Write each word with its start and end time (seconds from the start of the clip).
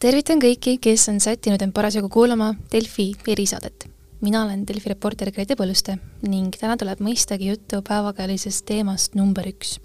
tervitan 0.00 0.40
kõiki, 0.40 0.78
kes 0.80 1.08
on 1.12 1.18
sättinud 1.20 1.60
end 1.60 1.74
parasjagu 1.76 2.08
kuulama 2.08 2.54
Delfi 2.72 3.12
erisaadet. 3.28 3.84
mina 4.20 4.44
olen 4.44 4.66
Delfi 4.66 4.88
reporter 4.88 5.30
Grete 5.30 5.56
Põlluste 5.56 5.98
ning 6.22 6.56
täna 6.56 6.76
tuleb 6.76 7.00
mõistagi 7.00 7.48
juttu 7.48 7.82
päevakajalisest 7.82 8.64
teemast 8.64 9.14
number 9.14 9.44
üks, 9.48 9.78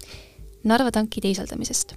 Narva 0.64 0.90
tanki 0.90 1.20
teisaldamisest. 1.20 1.94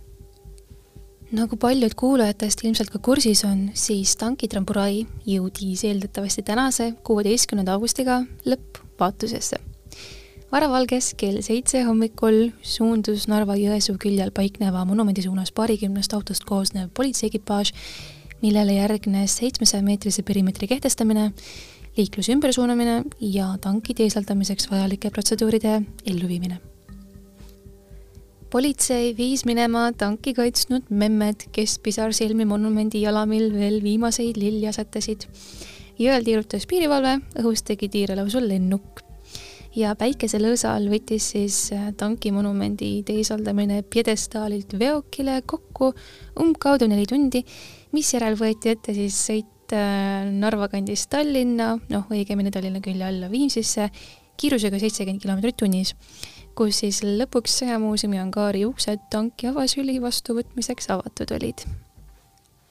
nagu 1.32 1.56
paljud 1.56 1.96
kuulajatest 1.96 2.64
ilmselt 2.64 2.90
ka 2.90 3.00
kursis 3.00 3.46
on, 3.46 3.72
siis 3.74 4.16
tanki 4.16 4.48
tramburai 4.48 5.08
jõudis 5.26 5.84
eeldatavasti 5.84 6.44
tänase, 6.44 6.94
kuueteistkümnenda 7.04 7.74
augustiga 7.74 8.26
lõppvaatusesse 8.46 9.69
varavalges 10.50 11.14
kell 11.18 11.44
seitse 11.46 11.84
hommikul 11.86 12.50
suundus 12.66 13.28
Narva 13.30 13.54
Jõesuu 13.60 14.00
küljel 14.02 14.32
paikneva 14.34 14.82
monumendi 14.88 15.22
suunas 15.22 15.52
paarikümnest 15.54 16.14
autost 16.18 16.46
koosnev 16.50 16.90
politseieekipaaž, 16.98 17.72
millele 18.42 18.80
järgnes 18.80 19.36
seitsmesaja 19.42 19.86
meetrise 19.86 20.24
perimeetri 20.26 20.70
kehtestamine, 20.72 21.30
liikluse 21.98 22.34
ümbersuunamine 22.34 23.04
ja 23.22 23.52
tanki 23.62 23.94
teesaldamiseks 23.94 24.70
vajalike 24.72 25.12
protseduuride 25.14 25.82
elluviimine. 26.06 26.60
politsei 28.50 29.14
viis 29.18 29.44
minema 29.46 29.92
tanki 29.94 30.34
kaitsnud 30.34 30.88
memmed, 30.90 31.46
kes 31.52 31.78
pisarsilmi 31.80 32.46
monumendi 32.46 33.02
jalamil 33.02 33.54
veel 33.54 33.84
viimaseid 33.84 34.38
lilli 34.38 34.66
asetasid. 34.68 35.28
jõel 36.00 36.24
tiirutas 36.24 36.66
piirivalve, 36.66 37.20
õhus 37.38 37.62
tegi 37.64 37.90
tiire 37.90 38.16
lausa 38.16 38.42
lennuk 38.42 39.09
ja 39.78 39.94
päikeselõõsa 39.98 40.74
all 40.76 40.90
võttis 40.90 41.30
siis 41.34 41.58
äh, 41.76 41.90
tankimonumendi 41.98 43.04
teisaldamine 43.06 43.82
pjedestaalilt 43.84 44.74
veokile 44.80 45.40
kokku 45.46 45.92
umbkaudu 46.42 46.88
neli 46.90 47.06
tundi, 47.10 47.44
misjärel 47.94 48.38
võeti 48.40 48.74
ette 48.74 48.96
siis 48.98 49.18
sõit 49.30 49.76
äh, 49.76 50.26
Narva 50.32 50.70
kandist 50.72 51.10
Tallinna, 51.14 51.76
noh, 51.90 52.10
õigemini 52.10 52.54
Tallinna 52.54 52.82
külje 52.82 53.06
alla 53.06 53.30
Viimsisse, 53.32 53.90
kiirusega 54.40 54.80
seitsekümmend 54.82 55.22
kilomeetrit 55.22 55.60
tunnis, 55.60 55.94
kus 56.58 56.82
siis 56.82 57.04
lõpuks 57.04 57.60
sõjamuuseumi 57.62 58.22
angaari 58.22 58.66
uksed 58.68 59.06
tanki 59.14 59.52
avasüli 59.52 60.00
vastuvõtmiseks 60.02 60.90
avatud 60.96 61.36
olid. 61.36 61.68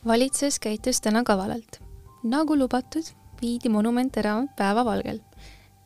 valitsus 0.07 0.59
käitus 0.59 1.01
täna 1.01 1.23
kavalalt. 1.23 1.81
nagu 2.25 2.57
lubatud, 2.57 3.05
viidi 3.41 3.69
monument 3.69 4.17
ära 4.17 4.41
päevavalgel 4.57 5.21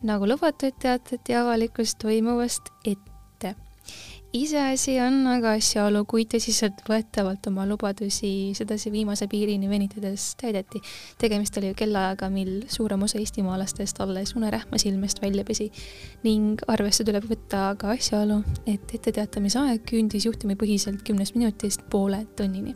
nagu 0.06 0.26
lubatud, 0.28 0.74
teatati 0.82 1.34
avalikust 1.38 1.98
toimuvast 2.02 2.72
ette. 2.84 3.54
iseasi 4.32 4.94
on 5.04 5.26
aga 5.28 5.50
asjaolu, 5.58 6.06
kui 6.08 6.22
tõsiseltvõetavalt 6.24 7.50
oma 7.50 7.66
lubadusi 7.68 8.54
sedasi 8.56 8.92
viimase 8.94 9.26
piirini 9.28 9.68
venitades 9.68 10.30
täideti. 10.40 10.80
tegemist 11.18 11.56
oli 11.56 11.72
ju 11.72 11.74
kellaajaga, 11.74 12.30
mil 12.30 12.62
suurem 12.68 13.02
osa 13.02 13.18
eestimaalastest 13.18 14.00
alles 14.00 14.34
unerähma 14.36 14.78
silmest 14.78 15.22
välja 15.22 15.44
pesi 15.44 15.70
ning 16.24 16.62
arvesse 16.66 17.04
tuleb 17.04 17.28
võtta 17.28 17.74
ka 17.78 17.92
asjaolu, 17.96 18.42
et 18.66 18.94
etteteatamise 18.94 19.58
aeg 19.58 19.84
küündis 19.90 20.26
juhtumipõhiselt 20.30 21.04
kümnest 21.04 21.36
minutist 21.36 21.84
poole 21.90 22.24
tunnini 22.36 22.74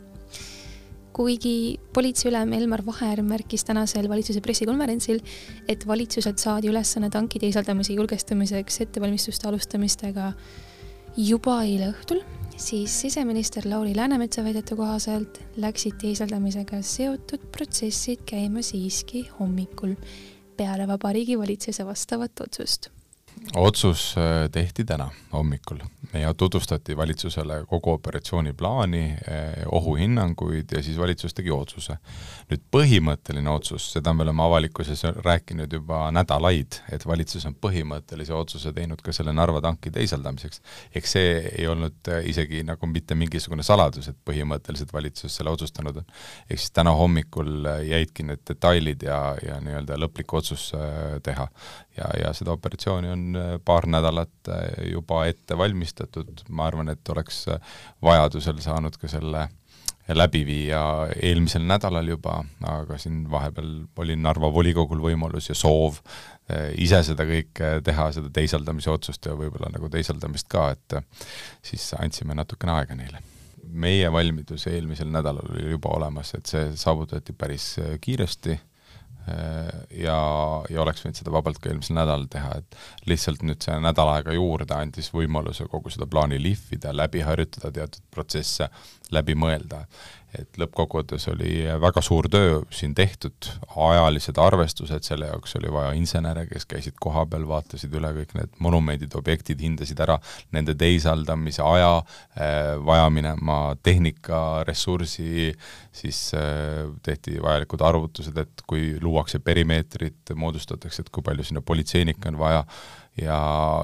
kuigi 1.17 1.79
politseiülem 1.95 2.51
Elmar 2.53 2.83
Vaher 2.85 3.23
märkis 3.25 3.65
tänasel 3.65 4.05
valitsuse 4.09 4.41
pressikonverentsil, 4.45 5.21
et 5.67 5.85
valitsuselt 5.89 6.37
saadi 6.41 6.69
ülesanne 6.69 7.09
tanki 7.13 7.41
teisaldamise 7.41 7.95
julgestamiseks 7.97 8.81
ettevalmistuste 8.85 9.49
alustamistega 9.49 10.31
juba 11.17 11.55
eile 11.65 11.89
õhtul, 11.95 12.21
siis 12.57 12.93
siseminister 13.01 13.65
Lauri 13.65 13.95
Läänemetsa 13.97 14.43
väidete 14.45 14.77
kohaselt 14.77 15.41
läksid 15.57 15.97
teisaldamisega 16.03 16.83
seotud 16.85 17.49
protsessid 17.53 18.21
käima 18.29 18.61
siiski 18.65 19.25
hommikul 19.39 19.97
peale 20.57 20.87
Vabariigi 20.89 21.39
Valitsuse 21.39 21.85
vastavat 21.85 22.45
otsust 22.45 22.91
otsus 23.55 24.15
äh, 24.17 24.49
tehti 24.51 24.83
täna 24.85 25.09
hommikul 25.33 25.77
ja 26.13 26.33
tutvustati 26.33 26.97
valitsusele 26.97 27.65
kogu 27.67 27.91
operatsiooniplaani, 27.91 29.03
äh, 29.11 29.17
ohuhinnanguid 29.71 30.65
ja 30.71 30.83
siis 30.83 30.97
valitsus 30.97 31.33
tegi 31.33 31.51
otsuse. 31.51 31.97
nüüd 32.47 32.61
põhimõtteline 32.71 33.49
otsus, 33.51 33.89
seda 33.91 34.13
me 34.13 34.23
oleme 34.23 34.43
avalikkuses 34.43 35.01
rääkinud 35.25 35.73
juba 35.73 36.05
nädalaid, 36.15 36.77
et 36.91 37.05
valitsus 37.05 37.45
on 37.45 37.55
põhimõttelise 37.61 38.33
otsuse 38.33 38.71
teinud 38.73 39.01
ka 39.03 39.11
selle 39.11 39.33
Narva 39.33 39.61
tanki 39.61 39.91
teisaldamiseks. 39.91 40.61
eks 40.95 41.11
see 41.11 41.33
ei 41.57 41.67
olnud 41.67 42.11
äh, 42.11 42.23
isegi 42.25 42.63
nagu 42.63 42.87
mitte 42.87 43.15
mingisugune 43.15 43.63
saladus, 43.63 44.07
et 44.07 44.17
põhimõtteliselt 44.29 44.93
valitsus 44.93 45.35
selle 45.35 45.51
otsustanud 45.51 45.97
on. 46.03 46.05
ehk 46.49 46.59
siis 46.59 46.71
täna 46.71 46.91
hommikul 46.91 47.67
jäidki 47.87 48.23
need 48.23 48.43
detailid 48.47 49.03
ja, 49.03 49.35
ja 49.43 49.59
nii-öelda 49.61 49.99
lõplik 49.99 50.33
otsus 50.33 50.71
teha. 51.23 51.47
Ja, 51.97 52.09
ja 52.23 52.33
seda 52.37 52.53
operatsiooni 52.53 53.09
on 53.13 53.27
Äh, 53.37 53.59
paar 53.65 53.87
nädalat 53.87 54.47
äh, 54.47 54.91
juba 54.91 55.25
ette 55.25 55.57
valmistatud, 55.57 56.43
ma 56.49 56.67
arvan, 56.67 56.89
et 56.89 57.09
oleks 57.09 57.45
äh, 57.51 57.59
vajadusel 58.03 58.59
saanud 58.63 58.97
ka 58.99 59.09
selle 59.11 59.47
läbi 60.15 60.45
viia 60.47 60.81
eelmisel 61.19 61.65
nädalal 61.67 62.07
juba, 62.07 62.37
aga 62.63 62.95
siin 63.01 63.25
vahepeal 63.31 63.71
oli 63.99 64.15
Narva 64.15 64.47
volikogul 64.55 65.01
võimalus 65.03 65.49
ja 65.49 65.55
soov 65.57 65.97
ise 66.79 67.01
seda 67.03 67.25
kõike 67.27 67.73
teha, 67.83 68.05
seda 68.15 68.31
teisaldamise 68.31 68.87
otsust 68.87 69.27
ja 69.27 69.33
võib-olla 69.35 69.67
nagu 69.73 69.89
teisaldamist 69.91 70.47
ka, 70.47 70.69
et 70.77 70.95
siis 71.59 71.89
andsime 71.99 72.37
natukene 72.39 72.71
aega 72.77 72.95
neile. 72.95 73.19
meie 73.67 74.07
valmidus 74.11 74.63
eelmisel 74.71 75.11
nädalal 75.11 75.51
oli 75.51 75.73
juba 75.73 75.91
olemas, 75.97 76.31
et 76.39 76.47
see 76.47 76.71
saavutati 76.79 77.35
päris 77.35 77.73
kiiresti 77.99 78.55
ja, 79.27 80.17
ja 80.71 80.81
oleks 80.83 81.03
võinud 81.03 81.19
seda 81.19 81.33
vabalt 81.33 81.59
ka 81.61 81.71
eelmisel 81.71 81.97
nädalal 81.97 82.27
teha, 82.31 82.59
et 82.61 82.77
lihtsalt 83.09 83.43
nüüd 83.47 83.63
see 83.63 83.75
nädal 83.83 84.11
aega 84.13 84.35
juurde 84.35 84.77
andis 84.77 85.11
võimaluse 85.13 85.67
kogu 85.71 85.91
seda 85.93 86.07
plaani 86.09 86.39
lihvida, 86.41 86.95
läbi 86.95 87.25
harjutada 87.27 87.73
teatud 87.75 88.05
protsesse, 88.13 88.69
läbi 89.11 89.35
mõelda. 89.39 89.85
Et 90.35 90.57
lõppkokkuvõttes 90.59 91.23
oli 91.31 91.63
väga 91.79 92.01
suur 92.03 92.27
töö 92.29 92.57
siin 92.73 92.91
tehtud, 92.95 93.47
ajalised 93.79 94.37
arvestused, 94.43 95.05
selle 95.07 95.29
jaoks 95.29 95.55
oli 95.57 95.71
vaja 95.71 95.93
insenere, 95.95 96.43
kes 96.49 96.67
käisid 96.67 96.97
kohapeal, 96.99 97.45
vaatasid 97.47 97.95
üle 97.95 98.11
kõik 98.19 98.35
need 98.35 98.59
monumendid, 98.61 99.15
objektid, 99.17 99.63
hindasid 99.63 100.01
ära 100.03 100.19
nende 100.53 100.75
teisaldamise 100.77 101.63
aja 101.63 101.93
eh,, 102.35 102.75
vaja 102.85 103.07
minema 103.13 103.57
tehnika, 103.81 104.41
ressursi, 104.67 105.53
siis 105.97 106.19
eh, 106.37 106.85
tehti 107.03 107.39
vajalikud 107.43 107.81
arvutused, 107.81 108.37
et 108.37 108.63
kui 108.69 108.93
luuakse 109.01 109.39
perimeetrit, 109.43 110.35
moodustatakse, 110.35 111.03
et 111.03 111.11
kui 111.13 111.25
palju 111.25 111.47
sinna 111.47 111.63
politseinikke 111.65 112.31
on 112.31 112.39
vaja, 112.41 112.63
ja, 113.21 113.37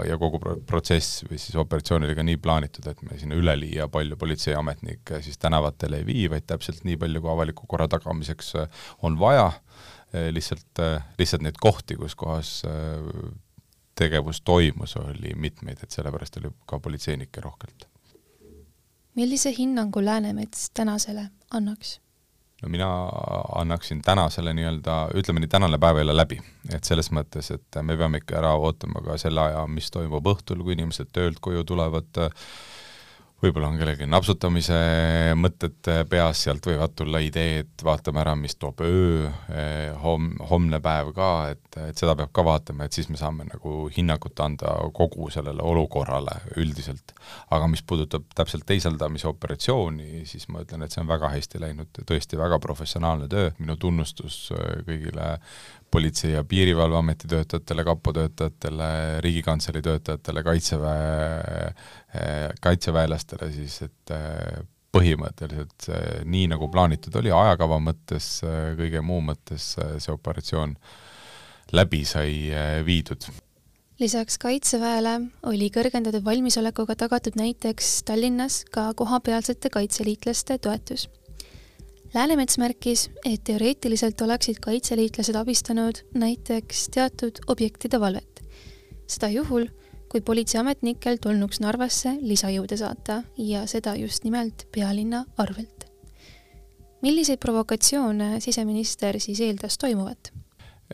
ja 0.07 0.17
kogu 0.21 0.39
protsess 0.67 1.23
või 1.27 1.39
siis 1.41 1.55
operatsioon 1.59 2.05
oli 2.05 2.15
ka 2.17 2.25
nii 2.25 2.37
plaanitud, 2.41 2.87
et 2.89 3.01
me 3.05 3.17
sinna 3.19 3.37
üleliia 3.39 3.87
palju 3.91 4.17
politseiametnikke 4.19 5.21
siis 5.25 5.39
tänavatele 5.41 6.01
ei 6.01 6.07
vii, 6.07 6.25
vaid 6.35 6.47
täpselt 6.49 6.83
nii 6.87 6.97
palju, 7.01 7.23
kui 7.23 7.33
avaliku 7.33 7.67
korra 7.69 7.87
tagamiseks 7.91 8.53
äh, 8.61 8.83
on 9.01 9.17
vaja, 9.19 9.47
äh, 10.13 10.29
lihtsalt, 10.35 10.83
äh, 10.83 11.01
lihtsalt 11.19 11.45
neid 11.45 11.57
kohti, 11.61 11.97
kus 11.99 12.15
kohas 12.19 12.61
tegevus 13.97 14.41
toimus, 14.41 14.95
oli 14.97 15.35
mitmeid, 15.37 15.83
et 15.83 15.93
sellepärast 15.93 16.39
oli 16.41 16.53
ka 16.69 16.79
politseinikke 16.79 17.41
rohkelt. 17.41 17.89
millise 19.15 19.53
hinnangu 19.57 20.05
Läänemets 20.05 20.71
tänasele 20.73 21.29
annaks? 21.51 22.02
No 22.63 22.71
mina 22.71 22.89
annaksin 23.59 24.01
tänasele 24.01 24.53
nii-öelda, 24.55 24.97
ütleme 25.19 25.43
nii, 25.43 25.51
tänane 25.51 25.79
päev 25.79 25.99
ei 25.99 26.07
ole 26.07 26.15
läbi. 26.15 26.39
et 26.73 26.83
selles 26.83 27.11
mõttes, 27.11 27.51
et 27.53 27.81
me 27.81 27.97
peame 27.99 28.23
ikka 28.23 28.39
ära 28.39 28.53
ootama 28.55 29.03
ka 29.03 29.17
selle 29.21 29.41
aja, 29.41 29.65
mis 29.67 29.91
toimub 29.91 30.27
õhtul, 30.33 30.63
kui 30.63 30.77
inimesed 30.77 31.11
töölt 31.11 31.43
koju 31.43 31.63
tulevad 31.67 32.23
äh,, 32.23 32.45
võib-olla 33.43 33.69
on 33.71 33.77
kellelgi 33.79 34.05
napsutamise 34.07 34.77
mõtted 35.35 35.89
peas, 36.09 36.43
sealt 36.45 36.65
võivad 36.67 36.93
tulla 36.95 37.19
ideed, 37.23 37.73
vaatame 37.83 38.21
ära, 38.23 38.35
mis 38.39 38.55
toob 38.59 38.83
öö, 38.85 39.27
eh, 39.51 39.91
hom-, 40.03 40.37
homne 40.49 40.79
päev 40.83 41.11
ka, 41.15 41.29
et, 41.51 41.77
et 41.89 41.99
seda 41.99 42.15
peab 42.19 42.31
ka 42.35 42.45
vaatama, 42.47 42.87
et 42.87 42.95
siis 42.95 43.09
me 43.11 43.19
saame 43.19 43.47
nagu 43.49 43.89
hinnangut 43.93 44.39
anda 44.45 44.77
kogu 44.95 45.29
sellele 45.33 45.63
olukorrale 45.63 46.39
üldiselt. 46.55 47.15
aga 47.53 47.67
mis 47.67 47.83
puudutab 47.83 48.25
täpselt 48.35 48.65
teisaldamise 48.69 49.27
operatsiooni, 49.27 50.23
siis 50.29 50.47
ma 50.49 50.63
ütlen, 50.63 50.83
et 50.83 50.95
see 50.95 51.03
on 51.03 51.11
väga 51.11 51.31
hästi 51.33 51.61
läinud, 51.63 52.03
tõesti 52.07 52.39
väga 52.39 52.59
professionaalne 52.63 53.27
töö, 53.31 53.51
minu 53.59 53.77
tunnustus 53.77 54.45
eh, 54.55 54.83
kõigile 54.87 55.37
Politsei- 55.93 56.31
ja 56.33 56.43
Piirivalveameti 56.43 57.27
töötajatele, 57.29 57.83
kapo 57.85 58.13
töötajatele, 58.13 59.21
Riigikantselei 59.21 59.81
töötajatele, 59.85 60.41
Kaitseväe, 60.43 61.67
kaitseväelastele 62.61 63.32
siis, 63.53 63.79
et 63.85 64.13
eh, 64.15 64.59
põhimõtteliselt 64.93 65.87
nii, 66.29 66.45
nagu 66.51 66.67
plaanitud 66.69 67.15
oli, 67.17 67.31
ajakava 67.33 67.79
mõttes, 67.81 68.27
kõige 68.77 69.01
muu 69.01 69.23
mõttes 69.25 69.71
see 69.73 70.13
operatsioon 70.13 70.75
läbi 71.73 72.03
sai 72.05 72.51
viidud 72.85 73.25
lisaks 73.97 74.37
Kaitseväele 74.37 75.15
oli 75.49 75.71
kõrgendatud 75.73 76.21
valmisolekuga 76.25 76.93
tagatud 76.99 77.39
näiteks 77.39 78.03
Tallinnas 78.05 78.59
ka 78.69 78.91
kohapealsete 78.99 79.73
kaitseliitlaste 79.73 80.59
toetus 80.61 81.07
Läänemets 82.13 82.59
märkis, 82.61 83.07
et 83.25 83.41
teoreetiliselt 83.41 84.21
oleksid 84.21 84.59
kaitseliitlased 84.61 85.33
abistanud 85.33 85.97
näiteks 86.13 86.83
teatud 86.93 87.39
objektide 87.49 87.99
valvet. 87.99 88.43
seda 89.07 89.29
juhul, 89.33 89.65
kui 90.13 90.21
politseiametnikel 90.21 91.17
tulnuks 91.17 91.57
Narvasse 91.63 92.11
lisajõude 92.21 92.77
saata 92.77 93.23
ja 93.41 93.63
seda 93.65 93.95
just 93.97 94.27
nimelt 94.27 94.67
pealinna 94.71 95.23
arvelt. 95.41 95.87
milliseid 97.01 97.39
provokatsioone 97.41 98.39
siseminister 98.39 99.19
siis 99.19 99.41
eeldas 99.41 99.77
toimuvat? 99.81 100.29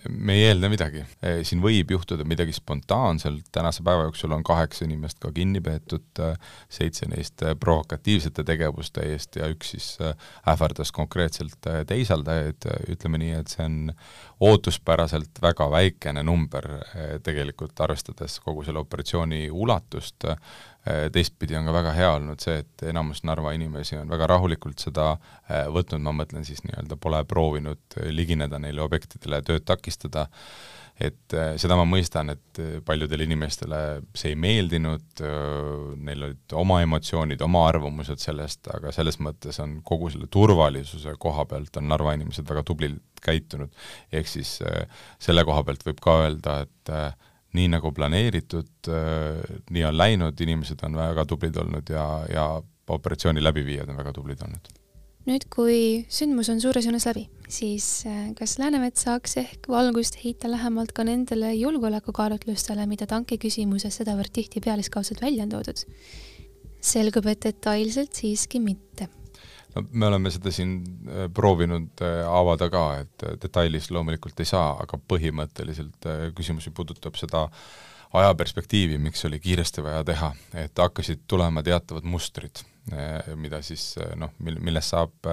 Me 0.10 0.34
ei 0.34 0.44
eelda 0.50 0.70
midagi. 0.72 1.04
Eh, 1.24 1.42
siin 1.48 1.62
võib 1.64 1.92
juhtuda 1.94 2.26
midagi 2.28 2.54
spontaanselt, 2.56 3.48
tänase 3.56 3.84
päeva 3.86 4.06
jooksul 4.08 4.34
on 4.36 4.44
kaheksa 4.46 4.86
inimest 4.86 5.20
ka 5.24 5.32
kinni 5.36 5.62
peetud, 5.64 6.08
eh, 6.24 6.38
seitse 6.72 7.10
neist 7.12 7.44
eh, 7.44 7.56
provokatiivsete 7.60 8.46
tegevuste 8.48 9.06
eest 9.12 9.40
ja 9.40 9.50
üks 9.52 9.74
siis 9.76 9.90
ähvardas 10.48 10.92
konkreetselt 10.96 11.68
teisaldajaid, 11.88 12.70
ütleme 12.94 13.20
nii, 13.22 13.36
et 13.42 13.54
see 13.54 13.66
on 13.66 13.94
ootuspäraselt 14.50 15.42
väga 15.44 15.68
väikene 15.72 16.24
number 16.24 16.68
tegelikult, 17.24 17.76
arvestades 17.84 18.40
kogu 18.44 18.64
selle 18.66 18.82
operatsiooni 18.82 19.50
ulatust, 19.52 20.26
teistpidi 21.14 21.58
on 21.60 21.68
ka 21.70 21.76
väga 21.76 21.94
hea 21.98 22.10
olnud 22.18 22.42
see, 22.44 22.64
et 22.64 22.88
enamus 22.90 23.24
Narva 23.28 23.54
inimesi 23.58 23.98
on 24.00 24.10
väga 24.12 24.30
rahulikult 24.34 24.82
seda 24.82 25.12
äh, 25.14 25.68
võtnud, 25.74 26.04
ma 26.06 26.16
mõtlen 26.22 26.48
siis 26.48 26.64
nii-öelda 26.66 26.98
pole 27.02 27.22
proovinud 27.30 28.00
äh, 28.00 28.10
ligineda 28.16 28.60
neile 28.62 28.84
objektidele 28.86 29.42
tööd 29.46 29.66
takistada, 29.68 30.28
et 31.00 31.32
seda 31.62 31.78
ma 31.80 31.86
mõistan, 31.88 32.28
et 32.34 32.60
paljudele 32.84 33.24
inimestele 33.24 33.78
see 34.20 34.34
ei 34.34 34.36
meeldinud, 34.36 35.22
neil 35.96 36.26
olid 36.28 36.56
oma 36.60 36.82
emotsioonid, 36.84 37.40
oma 37.46 37.62
arvamused 37.70 38.20
sellest, 38.20 38.68
aga 38.76 38.92
selles 38.92 39.16
mõttes 39.24 39.62
on 39.64 39.78
kogu 39.88 40.10
selle 40.12 40.28
turvalisuse 40.28 41.14
koha 41.24 41.46
pealt 41.48 41.80
on 41.80 41.88
Narva 41.88 42.18
inimesed 42.20 42.44
väga 42.52 42.66
tublilt 42.68 43.24
käitunud. 43.24 43.72
ehk 44.12 44.28
siis 44.28 44.58
selle 45.24 45.48
koha 45.48 45.64
pealt 45.64 45.88
võib 45.88 46.04
ka 46.04 46.18
öelda, 46.26 46.60
et 46.68 46.94
nii 47.58 47.70
nagu 47.74 47.92
planeeritud, 47.96 48.90
äh, 48.92 49.40
nii 49.74 49.86
on 49.88 49.98
läinud, 49.98 50.42
inimesed 50.46 50.84
on 50.86 50.98
väga 51.00 51.26
tublid 51.30 51.58
olnud 51.58 51.90
ja, 51.90 52.06
ja 52.30 52.46
operatsiooni 52.90 53.44
läbiviijad 53.44 53.90
on 53.90 53.98
väga 54.02 54.14
tublid 54.14 54.44
olnud. 54.46 54.72
nüüd, 55.30 55.46
kui 55.54 55.80
sündmus 56.10 56.48
on 56.50 56.62
suures 56.62 56.86
joones 56.88 57.06
läbi, 57.06 57.28
siis 57.52 58.06
äh, 58.10 58.32
kas 58.38 58.58
Läänemets 58.62 59.06
saaks 59.06 59.38
ehk 59.42 59.70
valgust 59.70 60.18
heita 60.24 60.50
lähemalt 60.50 60.94
ka 60.98 61.06
nendele 61.06 61.52
julgeolekukaalutlustele, 61.58 62.88
mida 62.90 63.06
tanki 63.10 63.38
küsimuses 63.42 64.02
sedavõrd 64.02 64.34
tihti 64.34 64.64
pealiskaudselt 64.64 65.22
välja 65.22 65.46
on 65.46 65.56
toodud? 65.58 65.86
selgub, 66.80 67.26
et 67.28 67.42
detailselt 67.44 68.16
siiski 68.16 68.62
mitte 68.64 69.10
no 69.76 69.84
me 69.92 70.08
oleme 70.08 70.32
seda 70.34 70.52
siin 70.54 70.80
äh, 70.82 71.28
proovinud 71.34 72.02
äh, 72.06 72.24
avada 72.28 72.70
ka, 72.74 72.86
et 73.04 73.28
äh, 73.28 73.38
detailis 73.42 73.90
loomulikult 73.94 74.40
ei 74.40 74.50
saa, 74.50 74.74
aga 74.84 75.00
põhimõtteliselt 75.12 76.10
küsimus 76.38 76.70
ju 76.70 76.74
puudutab 76.76 77.18
seda 77.20 77.48
ajaperspektiivi, 78.20 78.98
miks 79.02 79.26
oli 79.30 79.40
kiiresti 79.40 79.86
vaja 79.86 80.04
teha, 80.04 80.32
et 80.58 80.82
hakkasid 80.82 81.28
tulema 81.30 81.64
teatavad 81.66 82.08
mustrid, 82.10 82.64
mida 83.36 83.60
siis 83.62 83.92
noh, 84.18 84.32
mil-, 84.42 84.58
millest 84.64 84.96
saab 84.96 85.28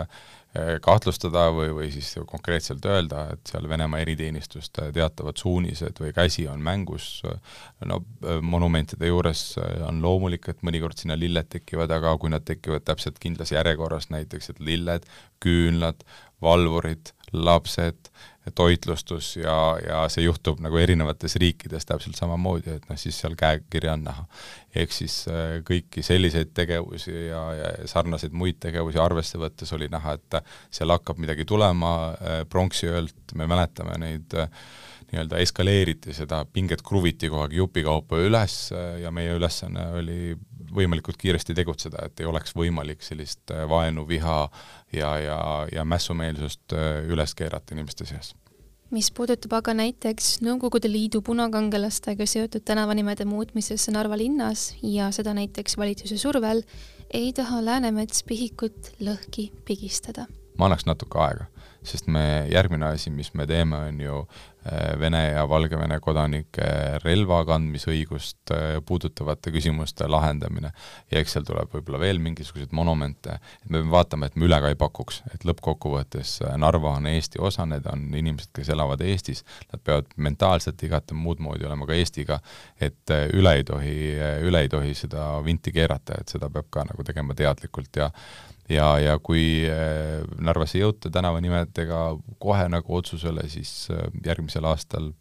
Eh, 0.56 0.76
kahtlustada 0.80 1.48
või, 1.52 1.68
või 1.74 1.88
siis 1.92 2.14
konkreetselt 2.28 2.84
öelda, 2.88 3.26
et 3.34 3.50
seal 3.50 3.66
Venemaa 3.68 4.00
eriteenistuste 4.00 4.86
teatavad 4.94 5.36
suunised 5.40 5.98
või 6.00 6.12
käsi 6.16 6.46
on 6.48 6.62
mängus, 6.64 7.08
no 7.84 7.98
eh, 8.22 8.38
monumentide 8.40 9.10
juures 9.10 9.42
eh, 9.58 9.82
on 9.84 9.98
loomulik, 10.04 10.48
et 10.48 10.62
mõnikord 10.64 10.96
sinna 11.02 11.18
lilled 11.18 11.50
tekivad, 11.52 11.92
aga 11.92 12.14
kui 12.22 12.32
nad 12.32 12.46
tekivad 12.46 12.86
täpselt 12.86 13.18
kindlas 13.20 13.52
järjekorras, 13.52 14.08
näiteks 14.14 14.54
et 14.54 14.62
lilled, 14.70 15.04
küünlad, 15.44 16.06
valvurid, 16.44 17.12
lapsed, 17.34 18.12
toitlustus 18.54 19.36
ja, 19.36 19.56
ja 19.82 20.04
see 20.12 20.26
juhtub 20.26 20.60
nagu 20.64 20.78
erinevates 20.78 21.36
riikides 21.40 21.86
täpselt 21.88 22.18
samamoodi, 22.18 22.76
et 22.76 22.88
noh, 22.90 22.98
siis 23.00 23.18
seal 23.22 23.36
käekirja 23.38 23.96
on 23.96 24.06
näha. 24.06 24.26
ehk 24.76 24.92
siis 24.92 25.22
äh, 25.32 25.58
kõiki 25.66 26.04
selliseid 26.04 26.52
tegevusi 26.54 27.14
ja, 27.28 27.42
ja 27.56 27.70
sarnaseid 27.88 28.34
muid 28.36 28.60
tegevusi 28.60 29.00
arvesse 29.02 29.40
võttes 29.40 29.72
oli 29.72 29.88
näha, 29.92 30.16
et 30.18 30.40
seal 30.70 30.92
hakkab 30.92 31.18
midagi 31.22 31.44
tulema, 31.44 31.94
äh, 32.14 32.42
pronksiöölt 32.48 33.34
me 33.34 33.48
mäletame 33.50 33.98
neid 34.02 34.36
äh, 34.38 34.50
nii-öelda 35.06 35.38
eskaleeriti 35.38 36.14
seda 36.14 36.44
pinget 36.52 36.82
kruviti 36.86 37.30
kogu 37.30 37.46
aeg 37.46 37.54
jupikaupa 37.54 38.18
üles 38.26 38.56
ja 39.02 39.12
meie 39.14 39.36
ülesanne 39.38 39.84
oli 40.00 40.34
võimalikult 40.74 41.18
kiiresti 41.20 41.54
tegutseda, 41.54 42.06
et 42.06 42.20
ei 42.20 42.26
oleks 42.26 42.54
võimalik 42.56 43.04
sellist 43.04 43.52
äh, 43.54 43.66
vaenu, 43.68 44.06
viha 44.08 44.38
ja, 44.92 45.12
ja, 45.18 45.38
ja 45.72 45.84
mässumeelsust 45.84 46.76
äh, 46.76 47.06
üles 47.10 47.34
keerata 47.34 47.76
inimeste 47.76 48.08
seas 48.08 48.34
mis 48.94 49.08
puudutab 49.10 49.56
aga 49.58 49.74
näiteks 49.74 50.36
Nõukogude 50.46 50.86
Liidu 50.86 51.18
punakangelastega 51.26 52.26
seotud 52.26 52.62
tänavanimede 52.64 53.26
muutmisesse 53.26 53.90
Narva 53.90 54.18
linnas 54.18 54.68
ja 54.82 55.10
seda 55.10 55.34
näiteks 55.34 55.74
valitsuse 55.76 56.18
survel, 56.22 56.62
ei 57.10 57.32
taha 57.34 57.64
Läänemets 57.64 58.22
Pihikut 58.22 58.94
lõhki 59.02 59.50
pigistada. 59.66 60.26
ma 60.58 60.70
annaks 60.70 60.86
natuke 60.86 61.18
aega 61.18 61.50
sest 61.86 62.08
me, 62.10 62.46
järgmine 62.50 62.88
asi, 62.88 63.10
mis 63.14 63.32
me 63.34 63.46
teeme, 63.46 63.78
on 63.90 64.00
ju 64.00 64.20
Vene 65.00 65.22
ja 65.28 65.44
Valgevene 65.48 65.98
kodanike 66.02 66.66
relva 67.04 67.42
kandmisõigust 67.46 68.52
äh, 68.54 68.78
puudutavate 68.86 69.52
küsimuste 69.54 70.08
lahendamine. 70.10 70.72
ja 71.12 71.20
eks 71.20 71.36
seal 71.36 71.46
tuleb 71.46 71.70
võib-olla 71.72 72.00
veel 72.02 72.18
mingisuguseid 72.22 72.72
monumente, 72.76 73.38
et 73.62 73.70
me 73.70 73.78
peame 73.78 73.92
vaatama, 73.92 74.26
et 74.26 74.36
me 74.36 74.48
üle 74.48 74.58
ka 74.62 74.72
ei 74.72 74.78
pakuks, 74.80 75.22
et 75.34 75.46
lõppkokkuvõttes 75.48 76.40
äh, 76.46 76.56
Narva 76.60 76.96
on 77.00 77.06
Eesti 77.10 77.42
osa, 77.42 77.66
need 77.66 77.86
on 77.92 78.08
inimesed, 78.14 78.50
kes 78.56 78.72
elavad 78.74 79.04
Eestis, 79.06 79.44
nad 79.72 79.84
peavad 79.84 80.10
mentaalselt 80.16 80.82
igati 80.82 81.14
muud 81.14 81.42
moodi 81.44 81.68
olema 81.68 81.86
ka 81.86 81.94
Eestiga, 81.94 82.40
et 82.80 83.14
üle 83.34 83.54
ei 83.58 83.64
tohi, 83.64 83.96
üle 84.46 84.64
ei 84.64 84.72
tohi 84.72 84.94
seda 84.98 85.28
vinti 85.44 85.72
keerata, 85.72 86.20
et 86.20 86.32
seda 86.32 86.50
peab 86.52 86.70
ka 86.70 86.84
nagu 86.88 87.06
tegema 87.06 87.36
teadlikult 87.38 88.02
ja 88.02 88.10
ja, 88.68 88.88
ja 89.02 89.18
kui 89.22 89.66
äh, 89.68 90.24
Narvas 90.42 90.74
ei 90.76 90.82
jõuta 90.82 91.10
tänavanimedega 91.12 92.00
kohe 92.42 92.66
nagu 92.72 92.98
otsusele, 92.98 93.46
siis 93.52 93.88
äh, 93.94 94.08
järgmisel 94.26 94.66
aastal 94.68 95.12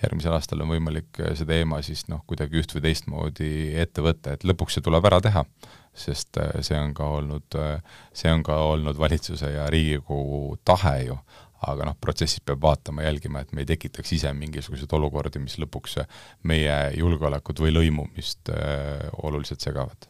järgmisel 0.00 0.34
aastal 0.34 0.64
on 0.64 0.72
võimalik 0.72 1.20
äh, 1.20 1.34
see 1.38 1.48
teema 1.48 1.82
siis 1.86 2.06
noh, 2.10 2.24
kuidagi 2.28 2.62
üht 2.62 2.74
või 2.74 2.84
teistmoodi 2.88 3.52
ette 3.80 4.04
võtta, 4.04 4.34
et 4.34 4.46
lõpuks 4.48 4.78
see 4.78 4.86
tuleb 4.86 5.06
ära 5.10 5.20
teha, 5.24 5.44
sest 5.94 6.40
see 6.64 6.78
on 6.78 6.94
ka 6.96 7.06
olnud, 7.18 7.60
see 8.16 8.32
on 8.32 8.44
ka 8.46 8.56
olnud 8.70 8.98
valitsuse 8.98 9.52
ja 9.56 9.68
Riigikogu 9.70 10.56
tahe 10.64 10.96
ju, 11.08 11.18
aga 11.66 11.90
noh, 11.90 11.96
protsessis 12.00 12.40
peab 12.40 12.62
vaatama, 12.62 13.04
jälgima, 13.04 13.42
et 13.42 13.52
me 13.52 13.66
ei 13.66 13.68
tekitaks 13.68 14.14
ise 14.16 14.32
mingisuguseid 14.32 14.94
olukordi, 14.96 15.42
mis 15.42 15.58
lõpuks 15.60 15.98
meie 16.48 16.78
julgeolekut 16.96 17.60
või 17.60 17.74
lõimumist 17.74 18.54
oluliselt 19.20 19.66
segavad 19.66 20.09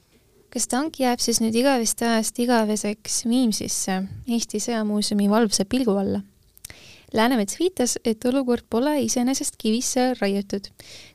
kas 0.50 0.66
tank 0.70 0.98
jääb 0.98 1.22
siis 1.22 1.38
nüüd 1.42 1.54
igavest 1.54 2.02
ajast 2.02 2.38
igaveseks 2.42 3.22
Viimsisse 3.30 4.00
Eesti 4.26 4.60
Sõjamuuseumi 4.62 5.28
valvsa 5.30 5.64
pilgu 5.64 5.94
alla? 6.00 6.22
Läänemets 7.14 7.58
viitas, 7.58 7.96
et 8.06 8.24
olukord 8.26 8.66
pole 8.70 8.92
iseenesest 9.02 9.56
kivisse 9.58 10.12
raiutud 10.20 10.68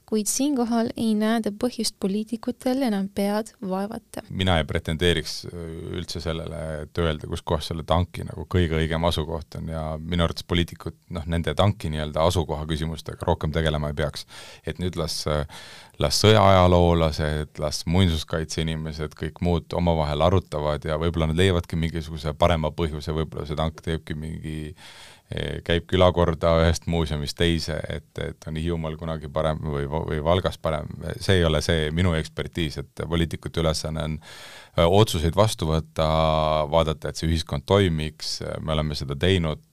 kuid 0.09 0.29
siinkohal 0.29 0.91
ei 0.97 1.13
näe 1.17 1.39
ta 1.41 1.51
põhjust 1.63 1.95
poliitikutel 1.99 2.83
enam 2.87 3.07
pead 3.09 3.51
vaevata. 3.61 4.23
mina 4.29 4.57
ei 4.59 4.67
pretendeeriks 4.69 5.35
äh, 5.49 5.63
üldse 5.97 6.21
sellele, 6.23 6.61
et 6.83 7.01
öelda, 7.01 7.27
kus 7.31 7.41
kohas 7.41 7.71
selle 7.71 7.85
tanki 7.87 8.25
nagu 8.27 8.45
kõige 8.51 8.77
õigem 8.79 9.07
asukoht 9.09 9.57
on 9.59 9.71
ja 9.73 9.85
minu 9.99 10.27
arvates 10.27 10.45
poliitikud 10.47 10.97
noh, 11.15 11.25
nende 11.31 11.55
tanki 11.57 11.89
nii-öelda 11.93 12.27
asukoha 12.29 12.67
küsimustega 12.69 13.25
rohkem 13.25 13.53
tegelema 13.55 13.91
ei 13.91 13.97
peaks. 13.97 14.27
et 14.65 14.79
nüüd 14.81 14.99
las, 14.99 15.23
las 15.99 16.21
sõjaajaloolased, 16.21 17.57
las 17.59 17.83
muinsuskaitseinimesed, 17.89 19.17
kõik 19.17 19.41
muud 19.41 19.73
omavahel 19.73 20.21
arutavad 20.21 20.85
ja 20.85 20.99
võib-olla 21.01 21.31
nad 21.31 21.41
leiavadki 21.41 21.79
mingisuguse 21.79 22.33
parema 22.37 22.71
põhjuse, 22.71 23.13
võib-olla 23.15 23.47
see 23.49 23.57
tank 23.57 23.81
teebki 23.85 24.17
mingi 24.17 24.55
Eh, 24.75 25.14
käib 25.65 25.87
külakorda 25.89 26.51
ühest 26.61 26.83
muuseumist 26.91 27.37
teise, 27.39 27.79
et, 27.89 28.11
et 28.21 28.45
on 28.45 28.59
Hiiumaal 28.61 28.93
kunagi 28.99 29.29
parem 29.33 29.57
või, 29.63 29.87
või 29.89 30.19
Valgas 30.23 30.59
parem, 30.61 30.91
see 31.17 31.39
ei 31.39 31.45
ole 31.47 31.63
see 31.65 31.87
minu 31.97 32.13
ekspertiis, 32.13 32.77
et 32.83 33.01
poliitikute 33.09 33.63
ülesanne 33.63 34.03
on 34.05 34.17
eh, 34.19 34.85
otsuseid 34.85 35.33
vastu 35.35 35.71
võtta, 35.71 36.05
vaadata, 36.69 37.09
et 37.09 37.17
see 37.17 37.29
ühiskond 37.31 37.65
toimiks, 37.65 38.35
me 38.61 38.75
oleme 38.75 38.97
seda 38.97 39.17
teinud, 39.17 39.63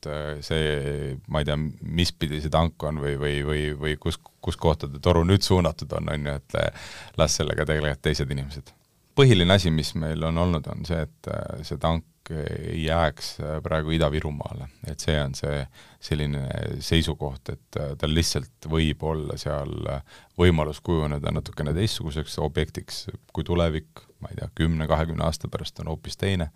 see, 0.40 1.18
ma 1.28 1.42
ei 1.42 1.50
tea, 1.50 1.59
mis 2.00 2.14
pidi 2.16 2.40
see 2.40 2.52
tank 2.52 2.88
on 2.88 3.02
või, 3.04 3.18
või, 3.21 3.35
või, 3.44 3.66
või 3.82 3.99
kus, 4.00 4.16
kus 4.40 4.56
kohta 4.56 4.88
ta 4.88 5.02
toru 5.04 5.26
nüüd 5.28 5.44
suunatud 5.44 5.92
on, 5.99 6.09
on 6.14 6.30
ju, 6.30 6.38
et 6.40 7.18
las 7.21 7.37
sellega 7.37 7.68
tegelevad 7.68 8.00
teised 8.00 8.32
inimesed. 8.32 8.73
põhiline 9.12 9.52
asi, 9.52 9.68
mis 9.71 9.92
meil 10.00 10.25
on 10.25 10.40
olnud, 10.47 10.64
on 10.73 10.88
see, 10.88 11.04
et 11.04 11.30
see 11.68 11.76
tank 11.76 12.09
ei 12.31 12.85
jääks 12.85 13.41
äh, 13.41 13.57
praegu 13.62 13.91
Ida-Virumaale, 13.91 14.69
et 14.87 15.00
see 15.02 15.17
on 15.21 15.35
see 15.35 15.62
selline 16.02 16.45
seisukoht, 16.85 17.52
et 17.55 17.79
äh, 17.81 17.93
tal 17.99 18.14
lihtsalt 18.14 18.69
võib 18.71 19.02
olla 19.09 19.37
seal 19.41 19.73
äh, 19.91 20.02
võimalus 20.38 20.81
kujuneda 20.85 21.33
natukene 21.35 21.75
teistsuguseks 21.76 22.38
objektiks, 22.43 23.07
kui 23.33 23.45
tulevik, 23.45 24.05
ma 24.23 24.33
ei 24.33 24.41
tea, 24.41 24.50
kümne-kahekümne 24.62 25.26
aasta 25.26 25.50
pärast 25.52 25.81
on 25.83 25.93
hoopis 25.93 26.19
teine, 26.21 26.50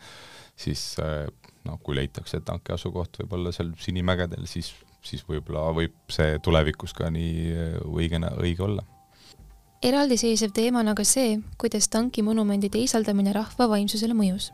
siis 0.57 0.95
noh, 1.67 1.79
kui 1.83 1.97
leitakse, 1.99 2.39
et 2.39 2.47
tanki 2.47 2.73
asukoht 2.73 3.19
võib 3.21 3.35
olla 3.37 3.53
seal 3.53 3.75
Sinimägedel, 3.83 4.47
siis, 4.49 4.71
siis 5.05 5.27
võib-olla 5.29 5.69
võib 5.77 5.97
see 6.13 6.39
tulevikus 6.43 6.95
ka 6.97 7.11
nii 7.13 7.83
õigena, 7.91 8.33
õige 8.41 8.65
olla. 8.65 8.87
Eraldiseisev 9.85 10.55
teema 10.57 10.81
on 10.81 10.89
aga 10.95 11.05
see, 11.05 11.37
kuidas 11.61 11.91
tankimonumendi 11.93 12.71
teisaldamine 12.73 13.35
rahva 13.37 13.69
vaimsusele 13.69 14.17
mõjus. 14.17 14.49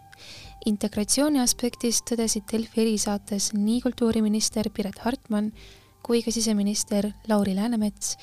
Integratsiooni 0.69 1.41
aspektist 1.43 2.07
tõdesid 2.11 2.47
Delfi 2.51 2.85
erisaates 2.85 3.53
nii 3.57 3.81
kultuuriminister 3.85 4.71
Piret 4.75 5.01
Hartman 5.05 5.53
kui 6.03 6.23
ka 6.23 6.35
siseminister 6.35 7.13
Lauri 7.31 7.55
Läänemets, 7.55 8.17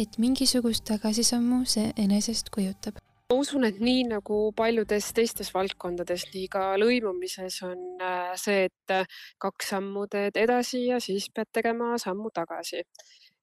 et 0.00 0.16
mingisugust 0.18 0.86
tagasisammu 0.88 1.64
see 1.68 1.92
enesest 2.00 2.52
kujutab 2.54 3.00
ma 3.30 3.36
usun, 3.38 3.62
et 3.62 3.76
nii 3.78 4.08
nagu 4.10 4.36
paljudes 4.58 5.12
teistes 5.14 5.52
valdkondades, 5.54 6.24
nii 6.34 6.48
ka 6.50 6.72
lõimumises 6.82 7.60
on 7.62 8.02
äh, 8.02 8.32
see, 8.34 8.64
et 8.66 8.94
äh, 8.94 9.20
kaks 9.38 9.70
sammu 9.70 10.08
teed 10.10 10.40
edasi 10.40 10.88
ja 10.88 10.98
siis 10.98 11.28
pead 11.34 11.52
tegema 11.54 11.94
sammu 12.02 12.32
tagasi. 12.34 12.82